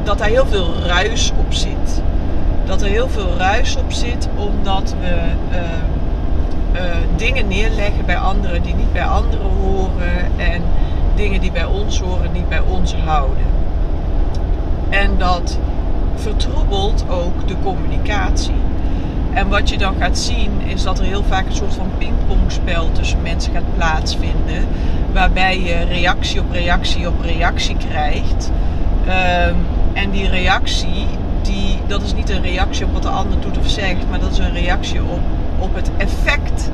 dat 0.04 0.18
daar 0.18 0.28
heel 0.28 0.46
veel 0.46 0.74
ruis 0.86 1.32
op 1.36 1.52
zit. 1.52 2.02
Dat 2.64 2.82
er 2.82 2.88
heel 2.88 3.08
veel 3.08 3.36
ruis 3.36 3.76
op 3.76 3.92
zit 3.92 4.28
omdat 4.36 4.94
we 5.00 5.16
uh, 6.74 6.80
dingen 7.16 7.48
neerleggen 7.48 8.06
bij 8.06 8.18
anderen 8.18 8.62
die 8.62 8.74
niet 8.74 8.92
bij 8.92 9.04
anderen 9.04 9.50
horen. 9.50 10.38
En 10.38 10.62
dingen 11.14 11.40
die 11.40 11.52
bij 11.52 11.64
ons 11.64 12.00
horen 12.00 12.32
niet 12.32 12.48
bij 12.48 12.60
ons 12.60 12.94
houden. 12.94 13.46
En 14.90 15.10
dat 15.18 15.58
vertroebelt 16.14 17.04
ook 17.08 17.48
de 17.48 17.54
communicatie. 17.62 18.54
En 19.32 19.48
wat 19.48 19.68
je 19.68 19.78
dan 19.78 19.94
gaat 19.98 20.18
zien 20.18 20.50
is 20.66 20.82
dat 20.82 20.98
er 20.98 21.04
heel 21.04 21.24
vaak 21.28 21.46
een 21.46 21.54
soort 21.54 21.74
van 21.74 21.90
pingpongspel 21.98 22.92
tussen 22.92 23.22
mensen 23.22 23.52
gaat 23.52 23.74
plaatsvinden. 23.76 24.66
Waarbij 25.12 25.60
je 25.60 25.84
reactie 25.84 26.40
op 26.40 26.50
reactie 26.50 27.08
op 27.08 27.20
reactie 27.20 27.76
krijgt. 27.88 28.50
Ehm, 29.06 29.54
en 29.92 30.10
die 30.10 30.28
reactie, 30.28 31.06
die, 31.42 31.78
dat 31.86 32.02
is 32.02 32.14
niet 32.14 32.30
een 32.30 32.42
reactie 32.42 32.84
op 32.84 32.92
wat 32.92 33.02
de 33.02 33.08
ander 33.08 33.40
doet 33.40 33.58
of 33.58 33.68
zegt, 33.68 34.10
maar 34.10 34.20
dat 34.20 34.32
is 34.32 34.38
een 34.38 34.52
reactie 34.52 35.02
op, 35.02 35.20
op 35.58 35.75
het 35.75 35.90
effect 35.96 36.70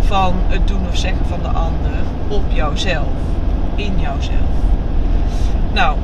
van 0.00 0.34
het 0.46 0.68
doen 0.68 0.88
of 0.88 0.96
zeggen 0.96 1.26
van 1.26 1.42
de 1.42 1.48
ander 1.48 1.92
op 2.28 2.42
jouzelf. 2.48 3.06
In 3.74 4.00
jouzelf. 4.00 4.54
Nou, 5.72 5.96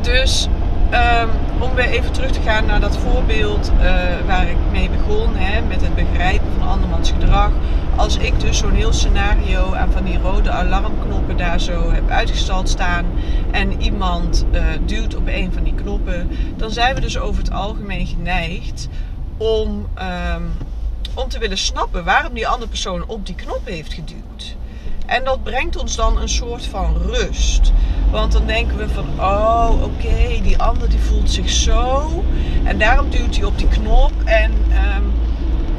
dus 0.00 0.48
um, 0.92 1.28
om 1.58 1.74
weer 1.74 1.88
even 1.88 2.12
terug 2.12 2.30
te 2.30 2.40
gaan 2.40 2.66
naar 2.66 2.80
dat 2.80 2.96
voorbeeld 2.96 3.72
uh, 3.76 3.82
waar 4.26 4.48
ik 4.48 4.56
mee 4.70 4.90
begon, 4.90 5.34
hè, 5.34 5.60
met 5.60 5.80
het 5.80 5.94
begrijpen 5.94 6.46
van 6.58 6.68
andermans 6.68 7.10
gedrag. 7.10 7.50
Als 7.96 8.16
ik 8.16 8.40
dus 8.40 8.58
zo'n 8.58 8.74
heel 8.74 8.92
scenario 8.92 9.74
aan 9.74 9.92
van 9.92 10.04
die 10.04 10.18
rode 10.18 10.50
alarmknoppen 10.50 11.36
daar 11.36 11.60
zo 11.60 11.90
heb 11.92 12.10
uitgestald 12.10 12.68
staan 12.68 13.04
en 13.50 13.82
iemand 13.82 14.46
uh, 14.52 14.60
duwt 14.86 15.16
op 15.16 15.26
een 15.26 15.52
van 15.52 15.62
die 15.62 15.74
knoppen, 15.74 16.30
dan 16.56 16.70
zijn 16.70 16.94
we 16.94 17.00
dus 17.00 17.18
over 17.18 17.42
het 17.42 17.52
algemeen 17.52 18.06
geneigd 18.06 18.88
om, 19.36 19.86
um, 20.34 20.50
om 21.18 21.28
te 21.28 21.38
willen 21.38 21.58
snappen 21.58 22.04
waarom 22.04 22.34
die 22.34 22.48
andere 22.48 22.68
persoon 22.68 23.04
op 23.06 23.26
die 23.26 23.34
knop 23.34 23.60
heeft 23.64 23.92
geduwd. 23.92 24.56
En 25.06 25.24
dat 25.24 25.42
brengt 25.42 25.76
ons 25.76 25.96
dan 25.96 26.20
een 26.20 26.28
soort 26.28 26.66
van 26.66 26.96
rust. 26.96 27.72
Want 28.10 28.32
dan 28.32 28.46
denken 28.46 28.76
we 28.76 28.88
van, 28.88 29.06
oh 29.18 29.82
oké, 29.82 30.40
die 30.42 30.58
ander 30.58 30.88
die 30.88 30.98
voelt 30.98 31.30
zich 31.30 31.50
zo. 31.50 32.24
En 32.64 32.78
daarom 32.78 33.10
duwt 33.10 33.36
hij 33.36 33.44
op 33.44 33.58
die 33.58 33.68
knop. 33.68 34.12
En 34.24 34.52
um, 34.52 35.12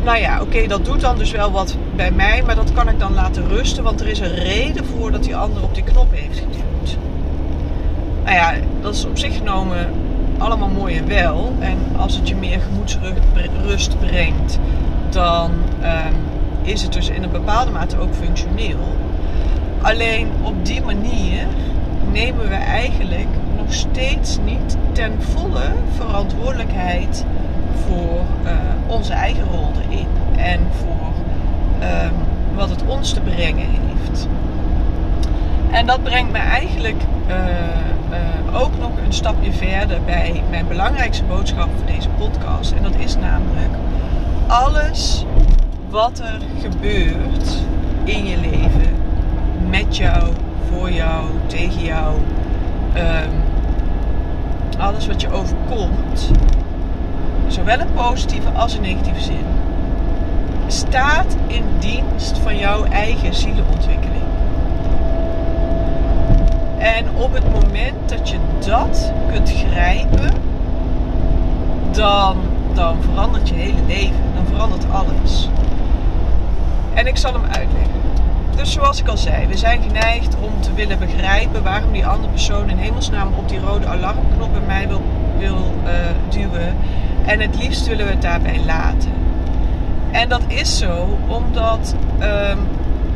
nou 0.03 0.17
ja, 0.17 0.41
oké, 0.41 0.67
dat 0.67 0.85
doet 0.85 1.01
dan 1.01 1.17
dus 1.17 1.31
wel 1.31 1.51
wat 1.51 1.75
bij 1.95 2.11
mij. 2.11 2.43
Maar 2.43 2.55
dat 2.55 2.73
kan 2.73 2.89
ik 2.89 2.99
dan 2.99 3.13
laten 3.13 3.47
rusten. 3.47 3.83
Want 3.83 4.01
er 4.01 4.07
is 4.07 4.19
een 4.19 4.35
reden 4.35 4.85
voor 4.85 5.11
dat 5.11 5.23
die 5.23 5.35
ander 5.35 5.63
op 5.63 5.73
die 5.75 5.83
knop 5.83 6.11
heeft 6.11 6.37
geduwd. 6.37 6.97
Nou 8.23 8.35
ja, 8.35 8.53
dat 8.81 8.95
is 8.95 9.05
op 9.05 9.17
zich 9.17 9.35
genomen 9.35 9.93
allemaal 10.37 10.69
mooi 10.69 10.97
en 10.97 11.07
wel. 11.07 11.53
En 11.59 11.77
als 11.97 12.15
het 12.15 12.27
je 12.27 12.35
meer 12.35 12.59
gemoedsrust 12.61 13.99
brengt, 13.99 14.59
dan 15.13 15.51
um, 15.83 16.15
is 16.61 16.81
het 16.81 16.93
dus 16.93 17.09
in 17.09 17.23
een 17.23 17.31
bepaalde 17.31 17.71
mate 17.71 17.99
ook 17.99 18.13
functioneel. 18.13 18.97
Alleen 19.81 20.27
op 20.41 20.65
die 20.65 20.81
manier 20.81 21.47
nemen 22.11 22.49
we 22.49 22.55
eigenlijk 22.55 23.27
nog 23.57 23.73
steeds 23.73 24.37
niet 24.45 24.77
ten 24.91 25.21
volle 25.21 25.71
verantwoordelijkheid 25.95 27.25
voor 27.87 28.21
uh, 28.45 28.51
onze 28.87 29.13
eigen 29.13 29.43
rol 29.51 29.71
erin 29.83 30.07
en 30.37 30.59
voor 30.71 31.13
um, 31.81 32.13
wat 32.55 32.69
het 32.69 32.83
ons 32.85 33.13
te 33.13 33.21
brengen 33.21 33.65
heeft. 33.69 34.27
En 35.71 35.85
dat 35.85 36.03
brengt 36.03 36.31
me 36.31 36.37
eigenlijk 36.37 37.01
uh, 37.27 37.35
uh, 37.35 38.61
ook 38.61 38.77
nog 38.79 38.91
een 39.05 39.13
stapje 39.13 39.51
verder 39.51 40.01
bij 40.05 40.43
mijn 40.49 40.67
belangrijkste 40.67 41.23
boodschap 41.23 41.69
voor 41.77 41.85
deze 41.85 42.09
podcast. 42.09 42.71
En 42.71 42.83
dat 42.83 42.95
is 42.97 43.15
namelijk 43.15 43.71
alles 44.49 45.25
wat 45.89 46.19
er 46.19 46.39
gebeurt 46.61 47.63
in 48.03 48.25
je 48.25 48.37
leven 48.37 48.95
met 49.69 49.97
jou, 49.97 50.33
voor 50.69 50.91
jou, 50.91 51.23
tegen 51.45 51.83
jou. 51.83 52.15
Um, 52.95 53.31
alles 54.79 55.07
wat 55.07 55.21
je 55.21 55.31
overkomt, 55.31 56.31
zowel 57.47 57.79
in 57.79 57.93
positieve 57.95 58.49
als 58.49 58.75
in 58.75 58.81
negatieve 58.81 59.21
zin, 59.21 59.45
staat 60.67 61.35
in 61.47 61.63
dienst 61.79 62.37
van 62.37 62.57
jouw 62.57 62.83
eigen 62.83 63.33
zielenontwikkeling. 63.33 64.23
En 66.77 67.05
op 67.15 67.33
het 67.33 67.51
moment 67.51 68.09
dat 68.09 68.29
je 68.29 68.37
dat 68.65 69.11
kunt 69.31 69.51
grijpen, 69.51 70.33
dan, 71.91 72.37
dan 72.73 72.97
verandert 73.01 73.49
je 73.49 73.55
hele 73.55 73.81
leven. 73.87 74.28
Verandert 74.59 74.91
alles. 74.91 75.49
En 76.93 77.07
ik 77.07 77.17
zal 77.17 77.33
hem 77.33 77.43
uitleggen. 77.43 78.01
Dus 78.55 78.71
zoals 78.71 78.99
ik 78.99 79.07
al 79.07 79.17
zei, 79.17 79.47
we 79.47 79.57
zijn 79.57 79.81
geneigd 79.81 80.35
om 80.41 80.61
te 80.61 80.73
willen 80.73 80.99
begrijpen 80.99 81.63
waarom 81.63 81.91
die 81.91 82.05
andere 82.05 82.31
persoon 82.31 82.69
in 82.69 82.77
hemelsnaam 82.77 83.33
op 83.33 83.49
die 83.49 83.59
rode 83.59 83.87
alarmknop 83.87 84.51
bij 84.51 84.61
mij 84.67 84.87
wil, 84.87 85.01
wil 85.37 85.73
uh, 85.83 85.91
duwen. 86.29 86.75
En 87.25 87.39
het 87.39 87.57
liefst 87.57 87.87
willen 87.87 88.05
we 88.05 88.11
het 88.11 88.21
daarbij 88.21 88.59
laten. 88.65 89.11
En 90.11 90.29
dat 90.29 90.41
is 90.47 90.77
zo 90.77 91.17
omdat 91.27 91.95
um, 92.19 92.59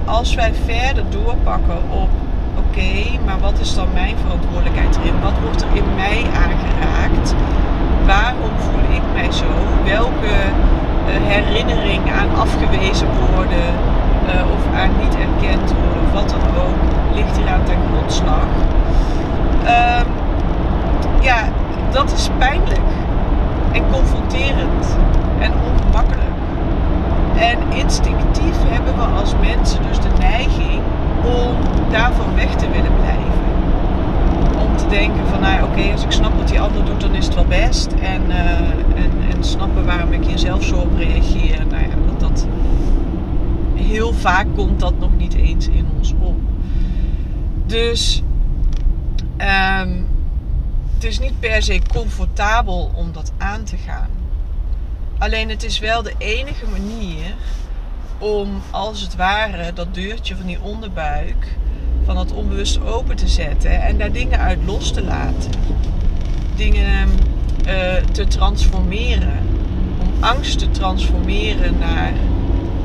als 0.06 0.34
wij 0.36 0.54
verder 0.66 1.04
doorpakken 1.10 1.78
op 1.90 2.10
oké, 2.58 3.24
maar 3.26 3.40
wat 3.40 3.60
is 3.60 3.76
dan 3.76 3.88
mijn 3.94 4.16
verantwoordelijkheid 4.18 4.98
erin? 4.98 5.20
Wat 5.22 5.40
wordt 5.44 5.62
er 5.62 5.76
in 5.76 5.96
mij 5.96 6.24
aangeraakt? 6.24 7.36
Waarom 8.06 8.60
voel 8.60 8.96
ik 8.96 9.02
mij 9.14 9.32
zo? 9.32 9.46
Welke 9.84 10.36
herinnering 11.12 12.12
aan 12.20 12.40
afgewezen 12.42 13.08
worden? 13.36 13.94
uh, 14.28 14.52
of 14.56 14.80
aan 14.80 14.92
niet 15.02 15.16
erkend 15.16 15.72
worden 15.72 16.04
of 16.06 16.12
wat 16.14 16.30
dan 16.30 16.64
ook, 16.64 16.80
ligt 17.16 17.38
hier 17.38 17.48
aan 17.48 17.64
ten 17.64 17.78
grondslag. 17.92 18.48
Uh, 19.64 20.02
ja, 21.22 21.40
dat 21.92 22.12
is 22.12 22.30
pijnlijk 22.38 22.80
en 23.72 23.84
confronterend 23.92 24.98
en 25.40 25.52
ongemakkelijk. 25.72 26.32
En 27.38 27.58
instinctief 27.78 28.56
hebben 28.68 28.96
we 28.96 29.20
als 29.20 29.34
mensen 29.42 29.80
dus 29.88 30.00
de 30.00 30.18
neiging 30.20 30.82
om 31.24 31.56
daarvan 31.92 32.36
weg 32.36 32.56
te 32.56 32.70
willen 32.70 32.96
blijven. 33.02 33.44
Om 34.68 34.78
te 34.78 34.88
denken 34.88 35.28
van, 35.32 35.40
nou 35.40 35.64
oké, 35.64 35.92
als 35.92 36.04
ik 36.04 36.12
snap 36.12 36.32
wat 36.38 36.48
die 36.48 36.62
ander 36.62 36.86
doet, 36.86 37.02
dan 37.02 37.14
is 37.16 37.26
het 37.26 37.36
wel 37.36 37.46
best. 37.46 37.92
En, 37.92 38.22
uh, 38.28 38.36
en, 39.04 39.12
en 39.30 39.44
snappen 39.44 39.86
waarom 39.86 40.12
ik 40.12 40.26
hier 40.26 40.38
zelf 40.38 40.64
zo 40.64 40.76
op 40.76 40.98
reageer. 40.98 41.66
Nou 41.68 41.84
ja, 41.84 41.96
dat, 42.08 42.20
dat 42.20 42.48
heel 43.76 44.14
vaak 44.14 44.48
komt 44.56 44.80
dat 44.80 45.00
nog 45.00 45.18
niet 45.18 45.34
eens 45.34 45.68
in 45.68 45.88
ons 45.98 46.14
op. 46.20 46.40
Dus 47.66 48.24
um, 49.38 50.08
het 50.94 51.04
is 51.04 51.20
niet 51.20 51.40
per 51.40 51.64
se 51.64 51.82
comfortabel 51.94 52.92
om 52.96 53.12
dat 53.12 53.32
aan 53.38 53.64
te 53.64 53.78
gaan. 53.78 54.10
Alleen 55.18 55.50
het 55.50 55.64
is 55.64 55.80
wel 55.80 56.04
de 56.04 56.14
enige 56.18 56.66
manier 56.68 57.36
om 58.18 58.62
als 58.72 59.02
het 59.02 59.16
ware 59.16 59.74
dat 59.74 59.94
deurtje 59.94 60.36
van 60.36 60.46
die 60.46 60.62
onderbuik, 60.62 61.58
van 62.06 62.16
dat 62.16 62.32
onbewust 62.32 62.82
open 62.82 63.16
te 63.16 63.28
zetten 63.28 63.82
en 63.82 63.98
daar 63.98 64.12
dingen 64.12 64.40
uit 64.40 64.60
los 64.66 64.92
te 64.92 65.04
laten. 65.04 65.52
Dingen 66.56 67.10
uh, 67.68 67.94
te 68.12 68.28
transformeren. 68.28 69.40
Om 70.02 70.24
angst 70.24 70.60
te 70.60 70.72
transformeren 70.72 71.78
naar 71.80 72.14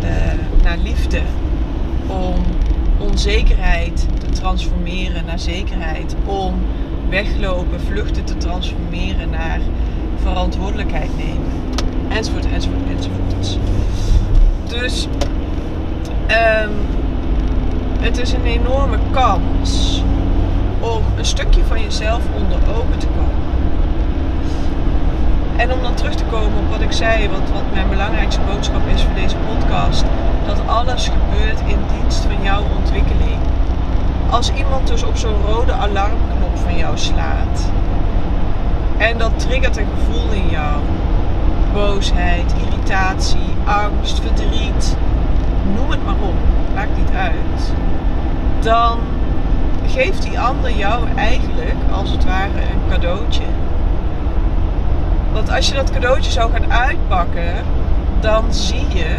uh, 0.03 0.63
naar 0.63 0.79
liefde. 0.79 1.21
Om 2.07 2.35
onzekerheid 2.99 4.07
te 4.19 4.29
transformeren 4.31 5.25
naar 5.25 5.39
zekerheid. 5.39 6.17
Om 6.25 6.55
weglopen, 7.09 7.81
vluchten 7.81 8.25
te 8.25 8.37
transformeren 8.37 9.31
naar 9.31 9.61
verantwoordelijkheid 10.23 11.11
nemen. 11.17 11.53
Enzovoort, 12.09 12.47
enzovoort, 12.47 12.83
enzovoort. 12.97 13.59
Dus 14.69 15.07
um, 16.29 16.71
het 18.01 18.19
is 18.19 18.33
een 18.33 18.45
enorme 18.45 18.99
kans 19.11 20.03
om 20.81 21.03
een 21.17 21.25
stukje 21.25 21.65
van 21.65 21.83
jezelf 21.83 22.23
onder 22.35 22.59
ogen 22.77 22.99
te 22.99 23.07
komen. 23.07 23.38
En 25.59 25.73
om 25.73 25.83
dan 25.83 25.95
terug 25.95 26.15
te 26.15 26.25
komen 26.25 26.59
op 26.59 26.71
wat 26.71 26.81
ik 26.81 26.93
zei, 26.93 27.29
wat, 27.29 27.51
wat 27.53 27.73
mijn 27.73 27.89
belangrijkste 27.89 28.41
boodschap 28.41 28.81
is 28.95 29.03
voor 29.03 29.15
deze 29.15 29.37
podcast. 29.37 30.05
Dat 30.47 30.61
alles 30.67 31.09
gebeurt 31.09 31.61
in 31.61 31.79
dienst 31.93 32.25
van 32.25 32.43
jouw 32.43 32.63
ontwikkeling. 32.77 33.39
Als 34.31 34.53
iemand 34.53 34.87
dus 34.87 35.03
op 35.03 35.17
zo'n 35.17 35.43
rode 35.47 35.73
alarmknop 35.73 36.59
van 36.59 36.77
jou 36.77 36.99
slaat. 36.99 37.71
En 38.97 39.19
dat 39.19 39.39
triggert 39.39 39.77
een 39.77 39.87
gevoel 39.99 40.33
in 40.33 40.49
jou. 40.51 40.81
Boosheid, 41.73 42.55
irritatie, 42.67 43.55
angst, 43.65 44.21
verdriet. 44.21 44.97
Noem 45.75 45.91
het 45.91 46.05
maar 46.05 46.21
op. 46.21 46.37
Maakt 46.75 46.97
niet 46.97 47.17
uit. 47.17 47.73
Dan 48.61 48.99
geeft 49.87 50.23
die 50.23 50.41
ander 50.41 50.71
jou 50.71 51.05
eigenlijk 51.17 51.77
als 51.93 52.11
het 52.11 52.25
ware 52.25 52.61
een 52.61 52.91
cadeautje 52.91 53.43
want 55.33 55.51
als 55.51 55.69
je 55.69 55.75
dat 55.75 55.91
cadeautje 55.91 56.31
zou 56.31 56.53
gaan 56.53 56.73
uitpakken, 56.73 57.65
dan 58.21 58.55
zie 58.55 58.87
je 58.95 59.17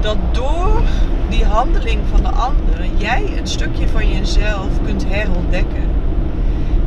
dat 0.00 0.16
door 0.32 0.82
die 1.28 1.44
handeling 1.44 2.00
van 2.10 2.22
de 2.22 2.28
ander 2.28 2.64
jij 2.96 3.32
een 3.38 3.46
stukje 3.46 3.88
van 3.88 4.12
jezelf 4.12 4.68
kunt 4.84 5.04
herontdekken. 5.08 5.82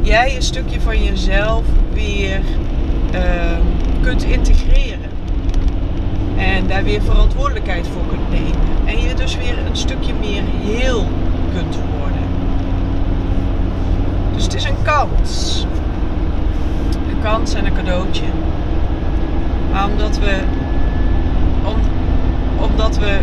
Jij 0.01 0.35
een 0.35 0.41
stukje 0.41 0.81
van 0.81 1.03
jezelf 1.03 1.63
weer 1.93 2.39
ehm, 3.11 3.61
kunt 4.01 4.23
integreren. 4.23 5.09
En 6.37 6.67
daar 6.67 6.83
weer 6.83 7.01
verantwoordelijkheid 7.01 7.87
voor 7.87 8.07
kunt 8.07 8.29
nemen. 8.29 8.85
En 8.85 9.01
je 9.01 9.13
dus 9.13 9.37
weer 9.37 9.57
een 9.57 9.77
stukje 9.77 10.13
meer 10.13 10.43
heel 10.61 11.07
kunt 11.53 11.75
worden. 11.99 12.27
Dus 14.33 14.43
het 14.43 14.53
is 14.53 14.63
een 14.63 14.81
kans. 14.83 15.65
Een 17.09 17.21
kans 17.21 17.53
en 17.53 17.65
een 17.65 17.73
cadeautje. 17.73 18.23
Omdat 19.86 20.17
we, 20.17 20.39
om, 21.63 21.75
omdat 22.69 22.97
we 22.97 23.19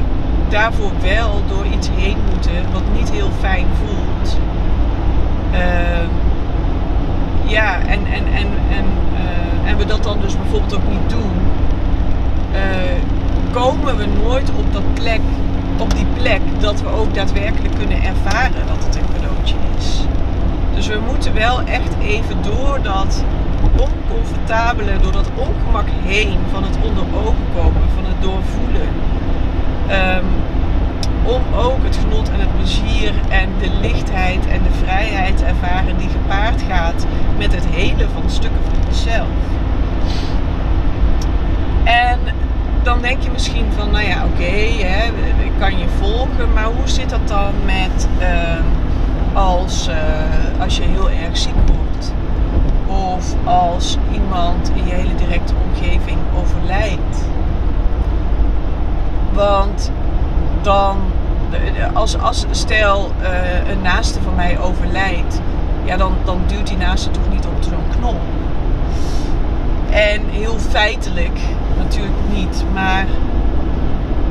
daarvoor 0.48 0.90
wel 1.02 1.42
door 1.48 1.64
iets 1.74 1.88
heen 1.96 2.16
moeten 2.30 2.72
wat 2.72 2.82
niet 2.96 3.10
heel 3.10 3.30
fijn 3.40 3.66
voelt. 3.84 4.38
Uh, 5.52 6.08
ja, 7.44 7.78
en, 7.80 8.06
en, 8.06 8.24
en, 8.32 8.48
en, 8.70 8.84
uh, 9.12 9.70
en 9.70 9.76
we 9.76 9.84
dat 9.84 10.02
dan 10.02 10.20
dus 10.20 10.36
bijvoorbeeld 10.36 10.74
ook 10.74 10.88
niet 10.88 11.10
doen, 11.10 11.32
uh, 12.52 12.60
komen 13.52 13.96
we 13.96 14.06
nooit 14.22 14.50
op, 14.50 14.72
dat 14.72 14.94
plek, 14.94 15.20
op 15.78 15.94
die 15.94 16.06
plek 16.20 16.40
dat 16.58 16.80
we 16.80 16.88
ook 16.88 17.14
daadwerkelijk 17.14 17.74
kunnen 17.74 18.02
ervaren 18.02 18.66
dat 18.66 18.84
het 18.84 18.96
een 18.96 19.14
cadeautje 19.14 19.56
is. 19.78 20.00
Dus 20.74 20.86
we 20.86 20.98
moeten 21.06 21.34
wel 21.34 21.60
echt 21.60 21.94
even 22.02 22.36
door 22.42 22.78
dat 22.82 23.24
oncomfortabele, 23.76 24.98
door 25.02 25.12
dat 25.12 25.30
ongemak 25.34 25.88
heen 26.04 26.38
van 26.52 26.62
het 26.62 26.76
onder 26.82 27.04
ogen 27.14 27.46
komen, 27.54 27.82
van 27.94 28.04
het 28.04 28.22
doorvoelen. 28.22 28.88
Um, 29.90 30.24
om 31.24 31.42
ook 31.56 31.84
het 31.84 31.96
genot 31.96 32.30
en 32.30 32.40
het 32.40 32.56
plezier 32.56 33.12
en 33.28 33.48
de 33.58 33.70
lichtheid 33.80 34.46
en 34.46 34.62
de 34.62 34.78
vrijheid 34.82 35.36
te 35.36 35.44
ervaren 35.44 35.98
die 35.98 36.08
gepaard 36.08 36.62
gaat 36.68 37.06
met 37.38 37.54
het 37.54 37.66
hele 37.66 38.06
van 38.14 38.30
stukken 38.30 38.60
van 38.64 38.78
jezelf. 38.88 39.28
En 41.84 42.18
dan 42.82 43.00
denk 43.00 43.22
je 43.22 43.30
misschien 43.30 43.66
van, 43.76 43.90
nou 43.90 44.04
ja, 44.04 44.24
oké, 44.24 44.54
ik 45.44 45.52
kan 45.58 45.78
je 45.78 45.86
volgen, 46.00 46.52
maar 46.52 46.64
hoe 46.64 46.88
zit 46.88 47.10
dat 47.10 47.28
dan 47.28 47.52
met 47.64 48.08
uh, 48.20 49.36
als, 49.36 49.88
uh, 49.88 50.62
als 50.62 50.76
je 50.76 50.82
heel 50.82 51.10
erg 51.10 51.36
ziek 51.36 51.54
wordt? 51.66 51.83
Of 52.94 53.34
als 53.44 53.98
iemand 54.12 54.72
in 54.74 54.86
je 54.86 54.92
hele 54.92 55.14
directe 55.14 55.54
omgeving 55.68 56.18
overlijdt? 56.36 57.24
Want 59.32 59.90
dan, 60.62 60.96
als, 61.92 62.18
als 62.18 62.46
stel 62.50 63.10
uh, 63.22 63.68
een 63.70 63.82
naaste 63.82 64.22
van 64.22 64.34
mij 64.34 64.58
overlijdt, 64.58 65.40
ja, 65.84 65.96
dan, 65.96 66.12
dan 66.24 66.40
duwt 66.46 66.66
die 66.66 66.76
naaste 66.76 67.10
toch 67.10 67.28
niet 67.30 67.46
op 67.46 67.62
zo'n 67.62 67.98
knop. 67.98 68.20
En 69.90 70.20
heel 70.28 70.58
feitelijk 70.58 71.38
natuurlijk 71.76 72.16
niet, 72.32 72.64
maar 72.72 73.06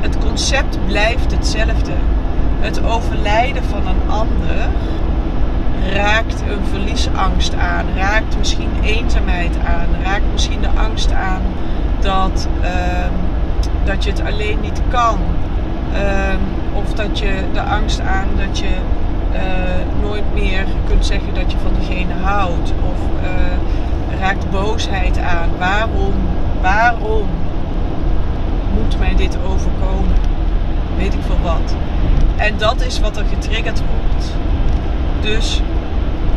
het 0.00 0.18
concept 0.18 0.78
blijft 0.86 1.30
hetzelfde. 1.30 1.92
Het 2.60 2.84
overlijden 2.84 3.64
van 3.64 3.86
een 3.86 4.10
ander 4.10 4.68
raakt 5.92 6.40
een 6.40 6.64
verliesangst 6.70 7.54
aan, 7.54 7.86
raakt 7.96 8.38
misschien 8.38 8.70
eenzaamheid 8.82 9.56
aan, 9.66 10.02
raakt 10.02 10.32
misschien 10.32 10.60
de 10.60 10.80
angst 10.80 11.12
aan 11.12 11.42
dat, 12.00 12.48
uh, 12.62 12.68
dat 13.84 14.04
je 14.04 14.10
het 14.10 14.22
alleen 14.26 14.60
niet 14.60 14.80
kan. 14.88 15.18
Uh, 15.92 16.34
of 16.74 16.92
dat 16.92 17.18
je 17.18 17.44
de 17.52 17.60
angst 17.60 18.00
aan 18.00 18.28
dat 18.36 18.58
je 18.58 18.74
uh, 19.32 20.08
nooit 20.08 20.34
meer 20.34 20.64
kunt 20.86 21.06
zeggen 21.06 21.34
dat 21.34 21.52
je 21.52 21.58
van 21.58 21.72
diegene 21.78 22.14
houdt. 22.22 22.72
Of 22.92 23.00
uh, 23.22 24.20
raakt 24.20 24.50
boosheid 24.50 25.18
aan. 25.18 25.48
Waarom, 25.58 26.14
waarom 26.60 27.28
moet 28.74 28.98
mij 28.98 29.14
dit 29.16 29.38
overkomen? 29.46 30.14
Weet 30.96 31.14
ik 31.14 31.20
veel 31.26 31.40
wat. 31.42 31.74
En 32.36 32.54
dat 32.56 32.80
is 32.80 33.00
wat 33.00 33.16
er 33.16 33.24
getriggerd 33.24 33.78
wordt. 33.78 34.32
Dus 35.24 35.60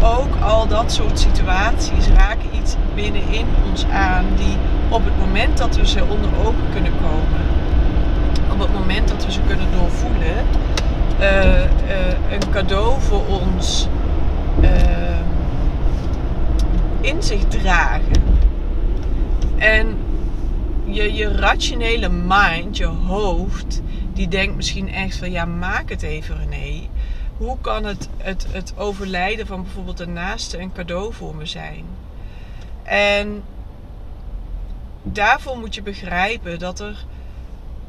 ook 0.02 0.36
al 0.42 0.68
dat 0.68 0.92
soort 0.92 1.20
situaties 1.20 2.08
raken 2.08 2.50
iets 2.56 2.76
binnenin 2.96 3.46
ons 3.70 3.86
aan 3.86 4.26
die 4.36 4.56
op 4.90 5.06
het 5.06 5.18
moment 5.20 5.58
dat 5.58 5.76
we 5.76 5.88
ze 5.88 6.04
onder 6.04 6.30
ogen 6.40 6.70
kunnen 6.74 6.92
komen, 6.92 7.42
op 8.52 8.60
het 8.60 8.74
moment 8.74 9.08
dat 9.08 9.26
we 9.26 9.32
ze 9.32 9.40
kunnen 9.48 9.68
doorvoelen, 9.72 10.36
uh, 11.20 11.64
uh, 11.64 12.32
een 12.32 12.50
cadeau 12.52 13.02
voor 13.02 13.22
ons 13.28 13.88
uh, 14.62 14.70
in 17.02 17.24
zich 17.24 17.44
dragen. 17.48 18.24
En 19.58 19.98
je, 20.86 21.14
je 21.14 21.32
rationele 21.32 22.10
mind, 22.10 22.78
je 22.78 22.86
hoofd, 22.86 23.82
die 24.14 24.28
denkt 24.28 24.56
misschien 24.56 24.94
echt 24.94 25.16
van 25.18 25.32
ja, 25.32 25.46
maak 25.46 25.90
het 25.90 26.02
even 26.02 26.38
René 26.38 26.88
hoe 27.38 27.58
kan 27.62 27.86
het, 27.86 28.10
het, 28.18 28.46
het 28.52 28.74
overlijden 28.78 29.48
van 29.48 29.64
bijvoorbeeld 29.64 30.00
een 30.00 30.14
naaste 30.14 30.60
een 30.60 30.72
cadeau 30.72 31.14
voor 31.14 31.36
me 31.36 31.46
zijn? 31.46 31.86
En 32.84 33.44
daarvoor 35.04 35.58
moet 35.58 35.76
je 35.76 35.82
begrijpen 35.82 36.60
dat 36.60 36.80
er, 36.80 37.06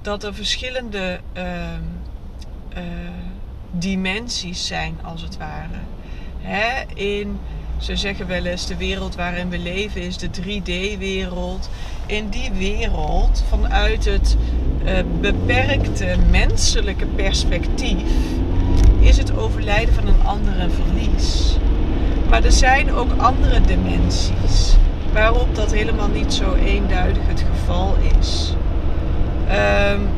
dat 0.03 0.25
er 0.25 0.35
verschillende 0.35 1.21
uh, 1.37 1.43
uh, 2.77 2.83
dimensies 3.71 4.67
zijn, 4.67 4.99
als 5.03 5.23
het 5.23 5.37
ware. 5.37 5.79
Hè? 6.39 6.95
In, 6.95 7.39
ze 7.79 7.97
zeggen 7.97 8.27
wel 8.27 8.45
eens, 8.45 8.67
de 8.67 8.77
wereld 8.77 9.15
waarin 9.15 9.49
we 9.49 9.59
leven 9.59 10.03
is 10.03 10.19
de 10.19 10.31
3D-wereld. 10.31 11.71
In 12.07 12.29
die 12.29 12.51
wereld, 12.51 13.45
vanuit 13.49 14.05
het 14.05 14.37
uh, 14.85 14.99
beperkte 15.21 16.17
menselijke 16.31 17.07
perspectief 17.07 18.03
is 18.99 19.17
het 19.17 19.37
overlijden 19.37 19.95
van 19.95 20.07
een 20.07 20.23
ander 20.25 20.61
een 20.61 20.71
verlies. 20.71 21.57
Maar 22.31 22.45
er 22.45 22.53
zijn 22.53 22.93
ook 22.93 23.11
andere 23.17 23.61
dimensies 23.61 24.77
waarop 25.13 25.55
dat 25.55 25.73
helemaal 25.73 26.09
niet 26.09 26.33
zo 26.33 26.55
eenduidig 26.55 27.23
het 27.27 27.45
geval 27.51 27.97
is. 28.21 28.55
Um, 29.93 30.09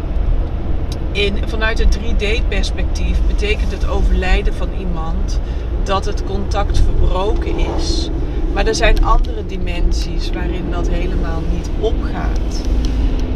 in, 1.12 1.38
vanuit 1.46 1.78
het 1.78 1.98
3D-perspectief 1.98 3.18
betekent 3.26 3.72
het 3.72 3.88
overlijden 3.88 4.54
van 4.54 4.68
iemand 4.78 5.40
dat 5.82 6.04
het 6.04 6.24
contact 6.24 6.78
verbroken 6.78 7.58
is. 7.76 8.10
Maar 8.52 8.66
er 8.66 8.74
zijn 8.74 9.04
andere 9.04 9.46
dimensies 9.46 10.30
waarin 10.30 10.70
dat 10.70 10.88
helemaal 10.88 11.42
niet 11.52 11.70
opgaat. 11.80 12.62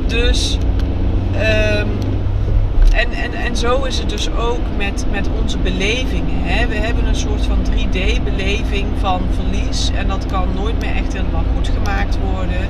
Dus 0.07 0.59
um, 1.79 1.89
en, 2.95 3.13
en, 3.13 3.33
en 3.33 3.57
zo 3.57 3.83
is 3.83 3.99
het 3.99 4.09
dus 4.09 4.31
ook 4.31 4.61
met, 4.77 5.05
met 5.11 5.29
onze 5.43 5.59
belevingen. 5.59 6.43
Hè? 6.43 6.67
We 6.67 6.75
hebben 6.75 7.07
een 7.07 7.17
soort 7.17 7.45
van 7.45 7.59
3D-beleving 7.71 8.87
van 8.99 9.21
verlies. 9.35 9.91
En 9.95 10.09
dat 10.09 10.27
kan 10.27 10.49
nooit 10.55 10.81
meer 10.81 10.95
echt 10.95 11.13
helemaal 11.13 11.45
goed 11.55 11.69
gemaakt 11.69 12.19
worden. 12.19 12.69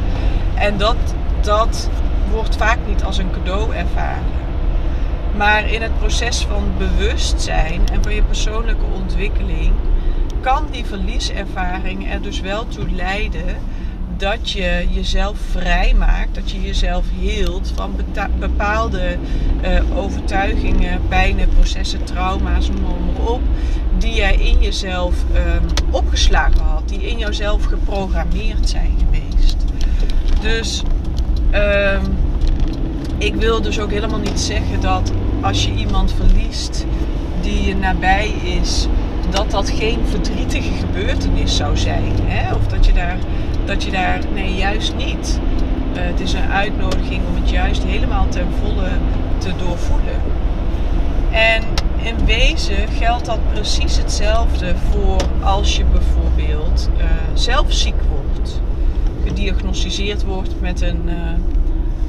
En 0.54 0.76
dat, 0.76 0.96
dat 1.40 1.88
wordt 2.30 2.56
vaak 2.56 2.78
niet 2.86 3.04
als 3.04 3.18
een 3.18 3.30
cadeau 3.30 3.74
ervaren. 3.74 4.42
Maar 5.36 5.70
in 5.70 5.82
het 5.82 5.98
proces 5.98 6.46
van 6.50 6.72
bewustzijn 6.78 7.80
en 7.92 8.02
van 8.02 8.14
je 8.14 8.22
persoonlijke 8.22 8.84
ontwikkeling 8.94 9.72
kan 10.40 10.66
die 10.70 10.84
verlieservaring 10.84 12.12
er 12.12 12.22
dus 12.22 12.40
wel 12.40 12.68
toe 12.68 12.90
leiden 12.90 13.56
dat 14.16 14.50
je 14.50 14.86
jezelf 14.90 15.36
vrij 15.50 15.94
maakt, 15.98 16.34
dat 16.34 16.50
je 16.50 16.62
jezelf 16.62 17.04
hield 17.18 17.72
van 17.74 17.96
bepaalde 18.38 19.16
uh, 19.64 19.98
overtuigingen, 19.98 21.00
pijnen, 21.08 21.48
processen, 21.48 22.04
trauma's, 22.04 22.68
noem 22.68 22.80
maar 22.82 23.26
op, 23.26 23.40
die 23.98 24.14
jij 24.14 24.34
in 24.34 24.62
jezelf 24.62 25.14
um, 25.34 25.66
opgeslagen 25.90 26.60
had, 26.60 26.88
die 26.88 27.10
in 27.10 27.18
jouzelf 27.18 27.64
geprogrammeerd 27.64 28.68
zijn 28.68 28.92
geweest. 28.98 29.56
Dus 30.40 30.82
um, 31.52 32.16
ik 33.18 33.34
wil 33.34 33.62
dus 33.62 33.80
ook 33.80 33.90
helemaal 33.90 34.18
niet 34.18 34.40
zeggen 34.40 34.80
dat 34.80 35.12
als 35.40 35.64
je 35.64 35.72
iemand 35.72 36.12
verliest 36.12 36.86
die 37.40 37.66
je 37.66 37.76
nabij 37.76 38.28
is, 38.28 38.86
dat 39.30 39.50
dat 39.50 39.70
geen 39.70 39.98
verdrietige 40.10 40.72
gebeurtenis 40.72 41.56
zou 41.56 41.76
zijn. 41.76 42.12
Hè? 42.22 42.54
Of 42.54 42.66
dat 42.66 42.86
je 42.86 42.92
daar 42.92 43.18
dat 43.66 43.84
je 43.84 43.90
daar, 43.90 44.20
nee, 44.34 44.54
juist 44.54 44.94
niet. 44.96 45.40
Uh, 45.96 46.00
het 46.02 46.20
is 46.20 46.32
een 46.32 46.50
uitnodiging 46.50 47.20
om 47.28 47.42
het 47.42 47.50
juist 47.50 47.82
helemaal 47.82 48.28
ten 48.28 48.46
volle 48.62 48.88
te 49.38 49.50
doorvoelen. 49.56 50.20
En 51.30 51.62
in 52.02 52.24
wezen 52.24 52.88
geldt 52.88 53.26
dat 53.26 53.38
precies 53.52 53.96
hetzelfde 53.96 54.74
voor 54.90 55.20
als 55.42 55.76
je 55.76 55.84
bijvoorbeeld 55.84 56.88
uh, 56.98 57.04
zelf 57.34 57.72
ziek 57.72 58.00
wordt. 58.08 58.60
Gediagnosticeerd 59.26 60.24
wordt 60.24 60.60
met 60.60 60.80
een, 60.80 61.02
uh, 61.06 61.14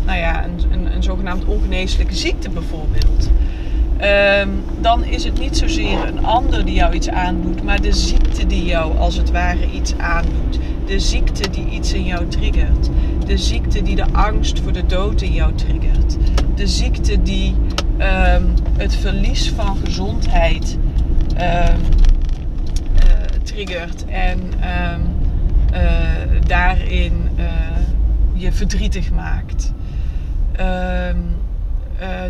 nou 0.05 0.17
ja, 0.19 0.43
een, 0.43 0.59
een, 0.71 0.95
een 0.95 1.03
zogenaamd 1.03 1.45
ongeneeslijke 1.45 2.15
ziekte 2.15 2.49
bijvoorbeeld. 2.49 3.29
Ehm, 3.97 4.49
dan 4.79 5.03
is 5.03 5.23
het 5.23 5.39
niet 5.39 5.57
zozeer 5.57 6.07
een 6.07 6.25
ander 6.25 6.65
die 6.65 6.73
jou 6.73 6.93
iets 6.93 7.09
aandoet, 7.09 7.63
maar 7.63 7.81
de 7.81 7.93
ziekte 7.93 8.47
die 8.47 8.65
jou 8.65 8.97
als 8.97 9.15
het 9.15 9.31
ware 9.31 9.71
iets 9.71 9.97
aandoet. 9.97 10.59
De 10.85 10.99
ziekte 10.99 11.49
die 11.49 11.69
iets 11.69 11.93
in 11.93 12.05
jou 12.05 12.27
triggert. 12.27 12.89
De 13.25 13.37
ziekte 13.37 13.81
die 13.81 13.95
de 13.95 14.05
angst 14.11 14.59
voor 14.59 14.71
de 14.71 14.85
dood 14.85 15.21
in 15.21 15.33
jou 15.33 15.53
triggert. 15.53 16.17
De 16.55 16.67
ziekte 16.67 17.21
die 17.21 17.55
ehm, 17.97 18.43
het 18.77 18.95
verlies 18.95 19.49
van 19.49 19.77
gezondheid 19.77 20.77
um, 21.39 21.81
triggert 23.43 24.05
en 24.05 24.39
uh, 24.61 24.95
daarin 26.45 27.29
uh, 27.37 27.45
je 28.33 28.51
verdrietig 28.51 29.11
maakt. 29.11 29.73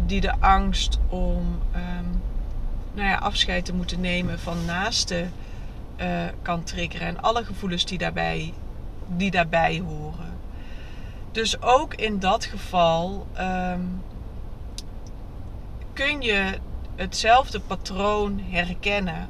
die 0.05 0.21
de 0.21 0.33
angst 0.39 0.99
om 1.09 1.43
nou 2.93 3.07
ja, 3.07 3.15
afscheid 3.15 3.65
te 3.65 3.73
moeten 3.73 4.01
nemen 4.01 4.39
van 4.39 4.57
naasten 4.65 5.31
uh, 6.01 6.25
kan 6.41 6.63
triggeren. 6.63 7.07
En 7.07 7.21
alle 7.21 7.45
gevoelens 7.45 7.85
die 7.85 7.97
daarbij, 7.97 8.53
die 9.07 9.31
daarbij 9.31 9.83
horen. 9.87 10.33
Dus 11.31 11.61
ook 11.61 11.93
in 11.93 12.19
dat 12.19 12.45
geval 12.45 13.27
um, 13.39 14.03
kun 15.93 16.21
je 16.21 16.57
hetzelfde 16.95 17.59
patroon 17.59 18.41
herkennen. 18.49 19.27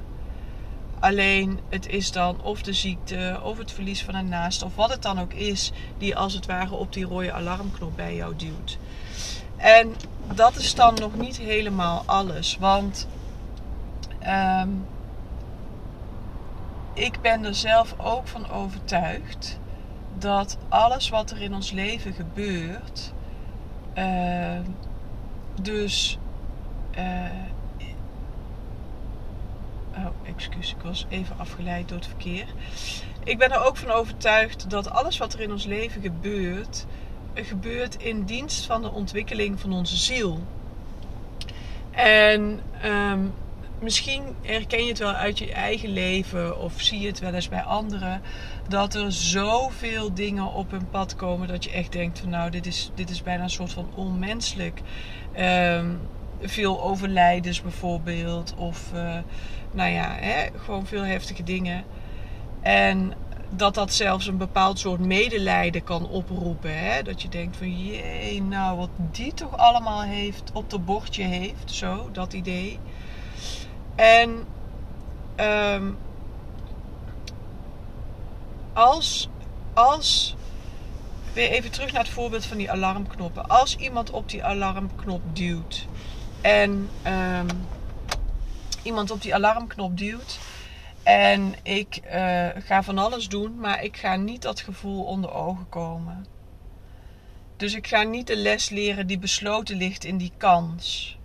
Alleen 1.00 1.60
het 1.70 1.88
is 1.88 2.12
dan 2.12 2.42
of 2.42 2.62
de 2.62 2.74
ziekte 2.74 3.40
of 3.44 3.58
het 3.58 3.72
verlies 3.72 4.04
van 4.04 4.16
een 4.16 4.30
naaste 4.30 4.66
of 4.66 4.76
wat 4.76 4.90
het 4.92 5.02
dan 5.02 5.20
ook 5.20 5.34
is, 5.34 5.72
die 5.98 6.16
als 6.16 6.34
het 6.34 6.46
ware 6.46 6.76
op 6.76 6.94
die 6.94 7.06
rode 7.06 7.32
alarmknop 7.32 7.96
bij 7.96 8.16
jou 8.16 8.36
duwt. 8.36 8.78
En 9.58 9.96
dat 10.34 10.56
is 10.56 10.76
dan 10.76 10.94
nog 10.94 11.16
niet 11.16 11.38
helemaal 11.38 12.04
alles. 12.06 12.58
Want 12.60 13.08
um, 14.28 14.86
ik 16.96 17.22
ben 17.22 17.46
er 17.46 17.56
zelf 17.56 17.96
ook 17.98 18.28
van 18.28 18.50
overtuigd 18.50 19.60
dat 20.18 20.58
alles 20.70 21.10
wat 21.10 21.32
er 21.32 21.42
in 21.42 21.54
ons 21.54 21.72
leven 21.72 22.14
gebeurt, 22.14 23.14
uh, 23.98 24.60
dus. 25.62 26.18
Uh, 26.98 27.26
oh, 29.96 30.06
excuus, 30.24 30.72
ik 30.72 30.82
was 30.82 31.06
even 31.10 31.38
afgeleid 31.40 31.88
door 31.88 31.98
het 31.98 32.08
verkeer. 32.08 32.46
Ik 33.24 33.38
ben 33.38 33.52
er 33.52 33.66
ook 33.66 33.78
van 33.78 33.92
overtuigd 33.92 34.70
dat 34.70 34.90
alles 34.90 35.18
wat 35.18 35.34
er 35.34 35.40
in 35.40 35.52
ons 35.52 35.66
leven 35.66 36.02
gebeurt, 36.02 36.86
gebeurt 37.34 37.96
in 37.96 38.24
dienst 38.24 38.66
van 38.66 38.82
de 38.82 38.92
ontwikkeling 38.92 39.60
van 39.60 39.74
onze 39.74 39.98
ziel. 39.98 40.44
En 41.92 42.62
um, 42.86 43.34
misschien 43.80 44.24
herken 44.42 44.84
je 44.84 44.90
het 44.90 45.00
wel 45.00 45.14
uit 45.14 45.40
je 45.40 45.52
eigen 45.52 45.90
leven 45.90 46.60
of 46.60 46.82
zie 46.82 47.00
je 47.00 47.08
het 47.08 47.20
wel 47.20 47.34
eens 47.34 47.50
bij 47.50 47.64
anderen. 47.64 48.22
Dat 48.68 48.94
er 48.96 49.12
zoveel 49.12 50.14
dingen 50.14 50.54
op 50.54 50.72
hun 50.72 50.90
pad 50.90 51.16
komen 51.16 51.48
dat 51.48 51.64
je 51.64 51.72
echt 51.72 51.92
denkt 51.92 52.20
van 52.20 52.30
nou, 52.30 52.50
dit 52.50 52.66
is, 52.66 52.92
dit 52.96 53.10
is 53.10 53.24
bijna 53.24 53.44
een 53.44 53.50
soort 53.50 53.72
van 53.74 53.90
onmenselijk. 53.96 54.82
Um, 55.40 56.00
veel 56.42 56.84
overlijdens 56.84 57.62
bijvoorbeeld. 57.62 58.54
Of 58.58 58.92
uh, 58.94 59.18
nou 59.72 59.92
ja, 59.92 60.16
hè, 60.20 60.48
gewoon 60.58 60.86
veel 60.86 61.04
heftige 61.04 61.44
dingen. 61.44 61.84
En 62.62 63.14
dat 63.50 63.74
dat 63.74 63.94
zelfs 63.94 64.28
een 64.28 64.38
bepaald 64.38 64.80
soort 64.80 65.00
medelijden 65.00 65.84
kan 65.84 66.10
oproepen. 66.10 66.80
Hè? 66.80 67.04
Dat 67.04 67.22
je 67.22 67.28
denkt 67.30 67.58
van 67.58 67.86
jee, 67.86 68.42
nou 68.42 68.78
wat 68.78 68.90
die 69.12 69.34
toch 69.34 69.58
allemaal 69.58 70.02
heeft 70.02 70.52
op 70.54 70.70
de 70.70 70.80
bordje 70.80 71.24
heeft. 71.24 71.72
Zo, 71.72 72.10
dat 72.12 72.34
idee. 72.34 72.80
En 73.96 74.46
um, 75.40 75.98
als, 78.74 79.30
als, 79.74 80.36
weer 81.34 81.50
even 81.50 81.72
terug 81.72 81.92
naar 81.92 82.04
het 82.04 82.14
voorbeeld 82.14 82.46
van 82.46 82.58
die 82.58 82.72
alarmknoppen. 82.72 83.48
Als 83.48 83.76
iemand 83.76 84.12
op 84.12 84.30
die 84.30 84.44
alarmknop 84.44 85.22
duwt 85.36 85.86
en 86.42 86.90
um, 87.08 87.48
iemand 88.84 89.12
op 89.12 89.22
die 89.22 89.36
alarmknop 89.36 89.98
duwt 89.98 90.40
en 91.04 91.54
ik 91.64 92.00
uh, 92.06 92.48
ga 92.56 92.84
van 92.84 92.98
alles 92.98 93.30
doen, 93.30 93.60
maar 93.60 93.84
ik 93.84 93.98
ga 93.98 94.16
niet 94.16 94.42
dat 94.42 94.60
gevoel 94.60 95.04
onder 95.04 95.34
ogen 95.34 95.70
komen. 95.70 96.26
Dus 97.58 97.74
ik 97.74 97.88
ga 97.88 98.04
niet 98.04 98.28
de 98.28 98.38
les 98.38 98.70
leren 98.70 99.08
die 99.08 99.20
besloten 99.20 99.78
ligt 99.78 100.04
in 100.04 100.18
die 100.18 100.32
kans. 100.38 101.18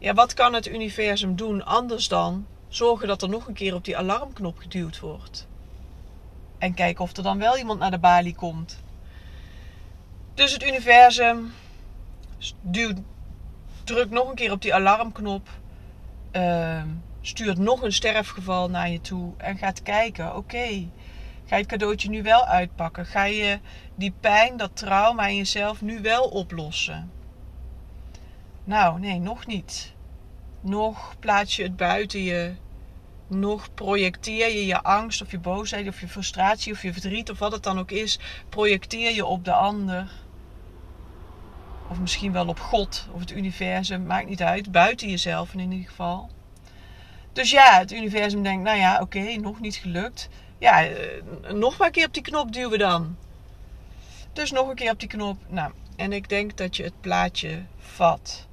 Ja, 0.00 0.14
wat 0.14 0.34
kan 0.34 0.54
het 0.54 0.68
universum 0.68 1.36
doen 1.36 1.64
anders 1.64 2.08
dan 2.08 2.46
zorgen 2.68 3.08
dat 3.08 3.22
er 3.22 3.28
nog 3.28 3.46
een 3.46 3.54
keer 3.54 3.74
op 3.74 3.84
die 3.84 3.96
alarmknop 3.96 4.58
geduwd 4.58 5.00
wordt? 5.00 5.48
En 6.58 6.74
kijken 6.74 7.04
of 7.04 7.16
er 7.16 7.22
dan 7.22 7.38
wel 7.38 7.58
iemand 7.58 7.78
naar 7.78 7.90
de 7.90 7.98
balie 7.98 8.34
komt. 8.34 8.82
Dus 10.34 10.52
het 10.52 10.62
universum 10.62 11.52
duwt, 12.60 12.98
drukt 13.84 14.10
nog 14.10 14.28
een 14.28 14.34
keer 14.34 14.52
op 14.52 14.62
die 14.62 14.74
alarmknop. 14.74 15.48
Uh, 16.32 16.82
stuurt 17.20 17.58
nog 17.58 17.82
een 17.82 17.92
sterfgeval 17.92 18.70
naar 18.70 18.90
je 18.90 19.00
toe. 19.00 19.32
En 19.36 19.58
gaat 19.58 19.82
kijken, 19.82 20.36
oké, 20.36 20.88
ga 21.44 21.56
je 21.56 21.62
het 21.62 21.66
cadeautje 21.66 22.08
nu 22.08 22.22
wel 22.22 22.44
uitpakken? 22.44 23.06
Ga 23.06 23.24
je 23.24 23.58
die 23.94 24.14
pijn, 24.20 24.56
dat 24.56 24.76
trauma 24.76 25.26
in 25.26 25.36
jezelf 25.36 25.82
nu 25.82 26.00
wel 26.00 26.24
oplossen? 26.24 27.17
Nou, 28.68 29.00
nee, 29.00 29.18
nog 29.18 29.46
niet. 29.46 29.92
Nog 30.60 31.14
plaats 31.18 31.56
je 31.56 31.62
het 31.62 31.76
buiten 31.76 32.22
je. 32.22 32.54
Nog 33.26 33.74
projecteer 33.74 34.48
je 34.48 34.66
je 34.66 34.82
angst 34.82 35.22
of 35.22 35.30
je 35.30 35.38
boosheid 35.38 35.88
of 35.88 36.00
je 36.00 36.08
frustratie 36.08 36.72
of 36.72 36.82
je 36.82 36.92
verdriet 36.92 37.30
of 37.30 37.38
wat 37.38 37.52
het 37.52 37.62
dan 37.62 37.78
ook 37.78 37.90
is. 37.90 38.18
Projecteer 38.48 39.14
je 39.14 39.24
op 39.24 39.44
de 39.44 39.52
ander. 39.52 40.10
Of 41.88 42.00
misschien 42.00 42.32
wel 42.32 42.48
op 42.48 42.60
God 42.60 43.08
of 43.12 43.20
het 43.20 43.30
universum, 43.30 44.06
maakt 44.06 44.28
niet 44.28 44.42
uit. 44.42 44.72
Buiten 44.72 45.08
jezelf 45.08 45.52
in 45.52 45.72
ieder 45.72 45.88
geval. 45.88 46.30
Dus 47.32 47.50
ja, 47.50 47.78
het 47.78 47.92
universum 47.92 48.42
denkt, 48.42 48.64
nou 48.64 48.78
ja, 48.78 49.00
oké, 49.00 49.36
nog 49.36 49.60
niet 49.60 49.76
gelukt. 49.76 50.28
Ja, 50.58 50.84
eh, 50.84 51.52
nog 51.52 51.78
maar 51.78 51.86
een 51.86 51.92
keer 51.92 52.06
op 52.06 52.14
die 52.14 52.22
knop 52.22 52.52
duwen 52.52 52.78
dan. 52.78 53.16
Dus 54.32 54.50
nog 54.50 54.68
een 54.68 54.74
keer 54.74 54.92
op 54.92 55.00
die 55.00 55.08
knop. 55.08 55.38
Nou, 55.48 55.72
en 55.96 56.12
ik 56.12 56.28
denk 56.28 56.56
dat 56.56 56.76
je 56.76 56.82
het 56.82 57.00
plaatje 57.00 57.62
vat 57.78 58.47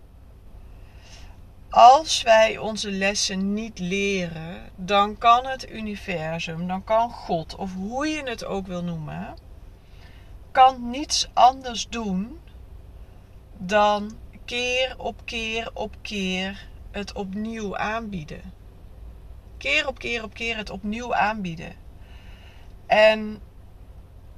als 1.75 2.21
wij 2.21 2.57
onze 2.57 2.91
lessen 2.91 3.53
niet 3.53 3.79
leren, 3.79 4.69
dan 4.75 5.17
kan 5.17 5.45
het 5.45 5.71
universum, 5.71 6.67
dan 6.67 6.83
kan 6.83 7.11
God, 7.11 7.55
of 7.55 7.73
hoe 7.73 8.07
je 8.07 8.23
het 8.23 8.45
ook 8.45 8.67
wil 8.67 8.83
noemen, 8.83 9.37
kan 10.51 10.89
niets 10.89 11.29
anders 11.33 11.89
doen 11.89 12.39
dan 13.57 14.17
keer 14.45 14.95
op 14.97 15.21
keer 15.25 15.69
op 15.73 15.95
keer 16.01 16.67
het 16.91 17.13
opnieuw 17.13 17.77
aanbieden. 17.77 18.53
Keer 19.57 19.87
op 19.87 19.99
keer 19.99 20.23
op 20.23 20.33
keer 20.33 20.57
het 20.57 20.69
opnieuw 20.69 21.15
aanbieden. 21.15 21.73
En 22.85 23.41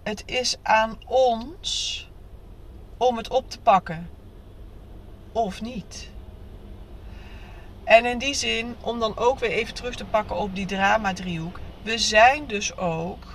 het 0.04 0.24
is 0.26 0.58
aan 0.62 0.98
ons 1.06 2.10
om 2.98 3.18
het 3.18 3.30
op 3.30 3.50
te 3.50 3.60
pakken 3.60 4.10
of 5.32 5.62
niet. 5.62 6.16
En 7.88 8.06
in 8.06 8.18
die 8.18 8.34
zin, 8.34 8.76
om 8.82 9.00
dan 9.00 9.18
ook 9.18 9.40
weer 9.40 9.50
even 9.50 9.74
terug 9.74 9.96
te 9.96 10.06
pakken 10.06 10.36
op 10.36 10.56
die 10.56 10.66
drama-driehoek. 10.66 11.60
We 11.82 11.98
zijn 11.98 12.48
dus 12.48 12.78
ook 12.78 13.26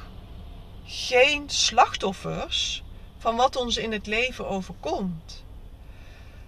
geen 0.85 1.51
slachtoffers 1.51 2.83
van 3.19 3.37
wat 3.37 3.57
ons 3.57 3.77
in 3.77 3.93
het 3.93 4.07
leven 4.07 4.49
overkomt. 4.49 5.45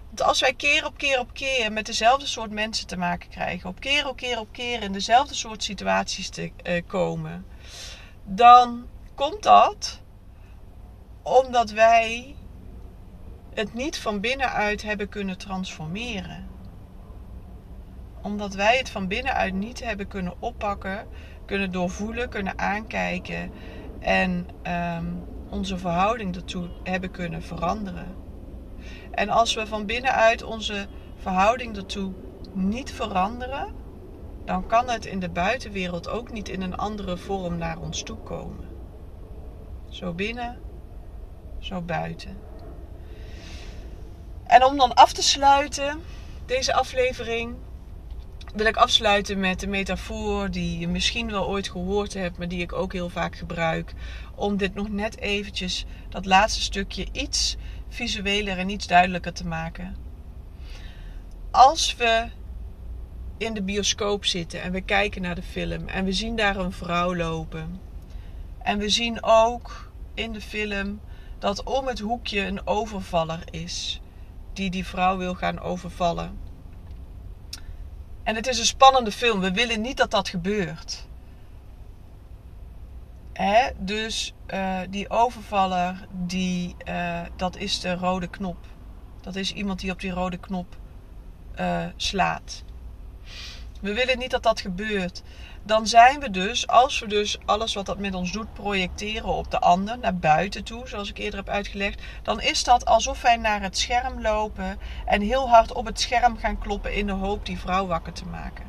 Want 0.05 0.21
als 0.21 0.39
wij 0.39 0.53
keer 0.53 0.85
op 0.85 0.97
keer 0.97 1.19
op 1.19 1.33
keer 1.33 1.71
met 1.71 1.85
dezelfde 1.85 2.25
soort 2.25 2.51
mensen 2.51 2.87
te 2.87 2.97
maken 2.97 3.29
krijgen, 3.29 3.69
op 3.69 3.79
keer 3.79 4.07
op 4.07 4.15
keer 4.15 4.39
op 4.39 4.47
keer 4.51 4.81
in 4.81 4.91
dezelfde 4.91 5.35
soort 5.35 5.63
situaties 5.63 6.29
te 6.29 6.51
uh, 6.63 6.81
komen, 6.87 7.45
dan 8.23 8.87
komt 9.15 9.43
dat 9.43 9.99
omdat 11.21 11.69
wij 11.71 12.35
het 13.53 13.73
niet 13.73 13.99
van 13.99 14.19
binnenuit 14.19 14.81
hebben 14.81 15.09
kunnen 15.09 15.37
transformeren 15.37 16.54
omdat 18.25 18.53
wij 18.53 18.77
het 18.77 18.89
van 18.89 19.07
binnenuit 19.07 19.53
niet 19.53 19.83
hebben 19.83 20.07
kunnen 20.07 20.33
oppakken, 20.39 21.07
kunnen 21.45 21.71
doorvoelen, 21.71 22.29
kunnen 22.29 22.59
aankijken 22.59 23.51
en 23.99 24.47
um, 24.97 25.23
onze 25.49 25.77
verhouding 25.77 26.35
ertoe 26.35 26.67
hebben 26.83 27.11
kunnen 27.11 27.43
veranderen. 27.43 28.15
En 29.11 29.29
als 29.29 29.53
we 29.53 29.67
van 29.67 29.85
binnenuit 29.85 30.43
onze 30.43 30.87
verhouding 31.17 31.77
ertoe 31.77 32.13
niet 32.53 32.91
veranderen, 32.91 33.73
dan 34.45 34.67
kan 34.67 34.89
het 34.89 35.05
in 35.05 35.19
de 35.19 35.29
buitenwereld 35.29 36.09
ook 36.09 36.31
niet 36.31 36.49
in 36.49 36.61
een 36.61 36.77
andere 36.77 37.17
vorm 37.17 37.57
naar 37.57 37.79
ons 37.79 38.03
toe 38.03 38.17
komen. 38.17 38.67
Zo 39.89 40.13
binnen, 40.13 40.59
zo 41.59 41.81
buiten. 41.81 42.37
En 44.43 44.63
om 44.63 44.77
dan 44.77 44.93
af 44.93 45.13
te 45.13 45.23
sluiten, 45.23 46.01
deze 46.45 46.73
aflevering, 46.73 47.55
wil 48.55 48.65
ik 48.65 48.77
afsluiten 48.77 49.39
met 49.39 49.61
een 49.63 49.69
metafoor 49.69 50.51
die 50.51 50.79
je 50.79 50.87
misschien 50.87 51.31
wel 51.31 51.47
ooit 51.47 51.69
gehoord 51.69 52.13
hebt, 52.13 52.37
maar 52.37 52.47
die 52.47 52.61
ik 52.61 52.73
ook 52.73 52.93
heel 52.93 53.09
vaak 53.09 53.35
gebruik. 53.35 53.93
Om 54.35 54.57
dit 54.57 54.73
nog 54.73 54.89
net 54.89 55.19
eventjes, 55.19 55.85
dat 56.09 56.25
laatste 56.25 56.61
stukje, 56.61 57.07
iets 57.11 57.55
visueler 57.89 58.57
en 58.57 58.69
iets 58.69 58.87
duidelijker 58.87 59.33
te 59.33 59.47
maken. 59.47 59.95
Als 61.51 61.95
we 61.95 62.25
in 63.37 63.53
de 63.53 63.61
bioscoop 63.61 64.25
zitten 64.25 64.61
en 64.61 64.71
we 64.71 64.81
kijken 64.81 65.21
naar 65.21 65.35
de 65.35 65.43
film 65.43 65.87
en 65.87 66.05
we 66.05 66.11
zien 66.11 66.35
daar 66.35 66.55
een 66.55 66.71
vrouw 66.71 67.15
lopen. 67.15 67.79
En 68.61 68.77
we 68.77 68.89
zien 68.89 69.23
ook 69.23 69.91
in 70.13 70.31
de 70.31 70.41
film 70.41 70.99
dat 71.39 71.63
om 71.63 71.87
het 71.87 71.99
hoekje 71.99 72.45
een 72.45 72.67
overvaller 72.67 73.43
is 73.51 74.01
die 74.53 74.69
die 74.69 74.85
vrouw 74.85 75.17
wil 75.17 75.35
gaan 75.35 75.59
overvallen. 75.59 76.44
En 78.25 78.35
het 78.35 78.47
is 78.47 78.59
een 78.59 78.65
spannende 78.65 79.11
film. 79.11 79.39
We 79.39 79.51
willen 79.51 79.81
niet 79.81 79.97
dat 79.97 80.11
dat 80.11 80.29
gebeurt. 80.29 81.07
Dus 83.77 84.33
uh, 84.53 84.79
die 84.89 85.09
overvaller, 85.09 86.07
die, 86.11 86.75
uh, 86.87 87.21
dat 87.35 87.57
is 87.57 87.79
de 87.79 87.93
rode 87.93 88.27
knop. 88.27 88.57
Dat 89.21 89.35
is 89.35 89.53
iemand 89.53 89.79
die 89.79 89.91
op 89.91 89.99
die 89.99 90.11
rode 90.11 90.37
knop 90.37 90.75
uh, 91.59 91.85
slaat. 91.95 92.63
We 93.81 93.93
willen 93.93 94.17
niet 94.17 94.31
dat 94.31 94.43
dat 94.43 94.61
gebeurt. 94.61 95.21
Dan 95.63 95.87
zijn 95.87 96.19
we 96.19 96.29
dus, 96.31 96.67
als 96.67 96.99
we 96.99 97.07
dus 97.07 97.37
alles 97.45 97.73
wat 97.73 97.85
dat 97.85 97.99
met 97.99 98.13
ons 98.13 98.31
doet 98.31 98.53
projecteren 98.53 99.29
op 99.29 99.51
de 99.51 99.59
ander, 99.59 99.99
naar 99.99 100.15
buiten 100.15 100.63
toe, 100.63 100.87
zoals 100.87 101.09
ik 101.09 101.17
eerder 101.17 101.39
heb 101.39 101.49
uitgelegd, 101.49 102.01
dan 102.23 102.41
is 102.41 102.63
dat 102.63 102.85
alsof 102.85 103.21
wij 103.21 103.35
naar 103.35 103.61
het 103.61 103.77
scherm 103.77 104.21
lopen 104.21 104.79
en 105.05 105.21
heel 105.21 105.49
hard 105.49 105.73
op 105.73 105.85
het 105.85 105.99
scherm 105.99 106.37
gaan 106.37 106.59
kloppen 106.59 106.93
in 106.93 107.05
de 107.05 107.13
hoop 107.13 107.45
die 107.45 107.59
vrouw 107.59 107.87
wakker 107.87 108.13
te 108.13 108.25
maken. 108.25 108.65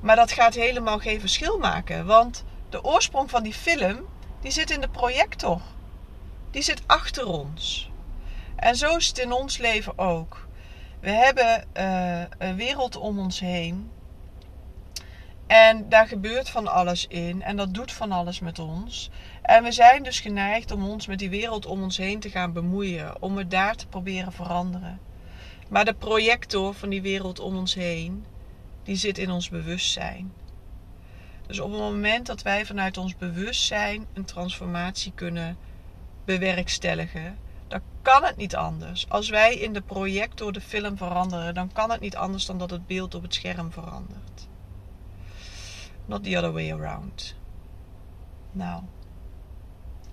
Maar 0.00 0.16
dat 0.16 0.32
gaat 0.32 0.54
helemaal 0.54 0.98
geen 0.98 1.20
verschil 1.20 1.58
maken, 1.58 2.06
want 2.06 2.44
de 2.68 2.84
oorsprong 2.84 3.30
van 3.30 3.42
die 3.42 3.54
film, 3.54 4.00
die 4.40 4.50
zit 4.50 4.70
in 4.70 4.80
de 4.80 4.88
projector. 4.88 5.60
Die 6.50 6.62
zit 6.62 6.82
achter 6.86 7.26
ons. 7.26 7.90
En 8.56 8.76
zo 8.76 8.96
is 8.96 9.06
het 9.06 9.18
in 9.18 9.32
ons 9.32 9.58
leven 9.58 9.98
ook. 9.98 10.43
We 11.04 11.10
hebben 11.10 11.64
uh, 11.76 12.22
een 12.38 12.56
wereld 12.56 12.96
om 12.96 13.18
ons 13.18 13.40
heen. 13.40 13.90
En 15.46 15.88
daar 15.88 16.06
gebeurt 16.06 16.50
van 16.50 16.66
alles 16.66 17.06
in. 17.06 17.42
En 17.42 17.56
dat 17.56 17.74
doet 17.74 17.92
van 17.92 18.12
alles 18.12 18.40
met 18.40 18.58
ons. 18.58 19.10
En 19.42 19.62
we 19.62 19.72
zijn 19.72 20.02
dus 20.02 20.20
geneigd 20.20 20.70
om 20.70 20.88
ons 20.88 21.06
met 21.06 21.18
die 21.18 21.30
wereld 21.30 21.66
om 21.66 21.82
ons 21.82 21.96
heen 21.96 22.20
te 22.20 22.30
gaan 22.30 22.52
bemoeien. 22.52 23.22
Om 23.22 23.36
het 23.36 23.50
daar 23.50 23.74
te 23.74 23.86
proberen 23.86 24.32
veranderen. 24.32 25.00
Maar 25.68 25.84
de 25.84 25.94
projector 25.94 26.74
van 26.74 26.88
die 26.88 27.02
wereld 27.02 27.40
om 27.40 27.56
ons 27.56 27.74
heen, 27.74 28.24
die 28.82 28.96
zit 28.96 29.18
in 29.18 29.30
ons 29.30 29.48
bewustzijn. 29.48 30.32
Dus 31.46 31.60
op 31.60 31.70
het 31.70 31.80
moment 31.80 32.26
dat 32.26 32.42
wij 32.42 32.66
vanuit 32.66 32.96
ons 32.96 33.16
bewustzijn 33.16 34.06
een 34.12 34.24
transformatie 34.24 35.12
kunnen 35.14 35.56
bewerkstelligen, 36.24 37.38
dan 37.74 37.82
kan 38.02 38.24
het 38.24 38.36
niet 38.36 38.56
anders. 38.56 39.08
Als 39.08 39.28
wij 39.28 39.54
in 39.54 39.72
de 39.72 39.80
projector 39.80 40.52
de 40.52 40.60
film 40.60 40.96
veranderen, 40.96 41.54
dan 41.54 41.72
kan 41.72 41.90
het 41.90 42.00
niet 42.00 42.16
anders 42.16 42.46
dan 42.46 42.58
dat 42.58 42.70
het 42.70 42.86
beeld 42.86 43.14
op 43.14 43.22
het 43.22 43.34
scherm 43.34 43.72
verandert. 43.72 44.48
Not 46.04 46.24
the 46.24 46.36
other 46.36 46.52
way 46.52 46.72
around. 46.72 47.36
Nou, 48.52 48.82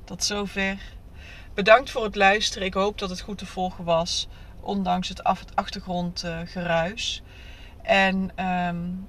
tot 0.04 0.24
zover. 0.24 0.78
Bedankt 1.54 1.92
voor 1.92 2.04
het 2.04 2.16
luisteren. 2.16 2.68
Ik 2.68 2.74
hoop 2.74 2.98
dat 2.98 3.10
het 3.10 3.22
goed 3.22 3.38
te 3.38 3.46
volgen 3.46 3.84
was, 3.84 4.28
ondanks 4.60 5.10
het 5.10 5.24
achtergrondgeruis. 5.56 7.22
En 7.82 8.46
um, 8.46 9.08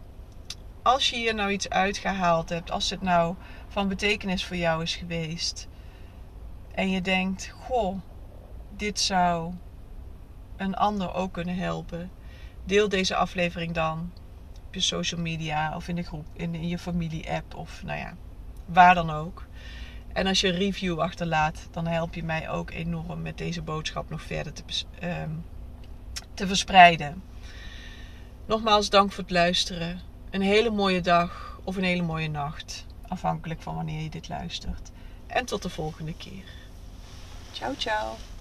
als 0.82 1.10
je 1.10 1.16
hier 1.16 1.34
nou 1.34 1.50
iets 1.50 1.68
uitgehaald 1.68 2.48
hebt, 2.48 2.70
als 2.70 2.90
het 2.90 3.02
nou 3.02 3.34
van 3.68 3.88
betekenis 3.88 4.44
voor 4.44 4.56
jou 4.56 4.82
is 4.82 4.96
geweest. 4.96 5.68
En 6.74 6.90
je 6.90 7.00
denkt, 7.00 7.54
goh, 7.60 8.00
dit 8.82 9.00
zou 9.00 9.52
een 10.56 10.74
ander 10.74 11.14
ook 11.14 11.32
kunnen 11.32 11.56
helpen. 11.56 12.10
Deel 12.64 12.88
deze 12.88 13.14
aflevering 13.14 13.74
dan 13.74 14.12
op 14.66 14.74
je 14.74 14.80
social 14.80 15.20
media 15.20 15.76
of 15.76 15.88
in 15.88 15.96
de 15.96 16.02
groep, 16.02 16.26
in, 16.32 16.68
je 16.68 16.78
familie-app 16.78 17.54
of 17.54 17.82
nou 17.82 17.98
ja, 17.98 18.14
waar 18.64 18.94
dan 18.94 19.10
ook. 19.10 19.46
En 20.12 20.26
als 20.26 20.40
je 20.40 20.48
een 20.48 20.54
review 20.54 21.00
achterlaat, 21.00 21.68
dan 21.70 21.86
help 21.86 22.14
je 22.14 22.22
mij 22.24 22.50
ook 22.50 22.70
enorm 22.70 23.22
met 23.22 23.38
deze 23.38 23.62
boodschap 23.62 24.10
nog 24.10 24.22
verder 24.22 24.52
te, 24.52 24.62
um, 25.02 25.44
te 26.34 26.46
verspreiden. 26.46 27.22
Nogmaals 28.46 28.90
dank 28.90 29.12
voor 29.12 29.22
het 29.22 29.32
luisteren. 29.32 30.00
Een 30.30 30.42
hele 30.42 30.70
mooie 30.70 31.00
dag 31.00 31.60
of 31.64 31.76
een 31.76 31.84
hele 31.84 32.02
mooie 32.02 32.28
nacht. 32.28 32.86
Afhankelijk 33.08 33.62
van 33.62 33.74
wanneer 33.74 34.02
je 34.02 34.10
dit 34.10 34.28
luistert. 34.28 34.90
En 35.26 35.44
tot 35.44 35.62
de 35.62 35.70
volgende 35.70 36.14
keer. 36.14 36.44
Ciao, 37.52 37.74
ciao. 37.76 38.31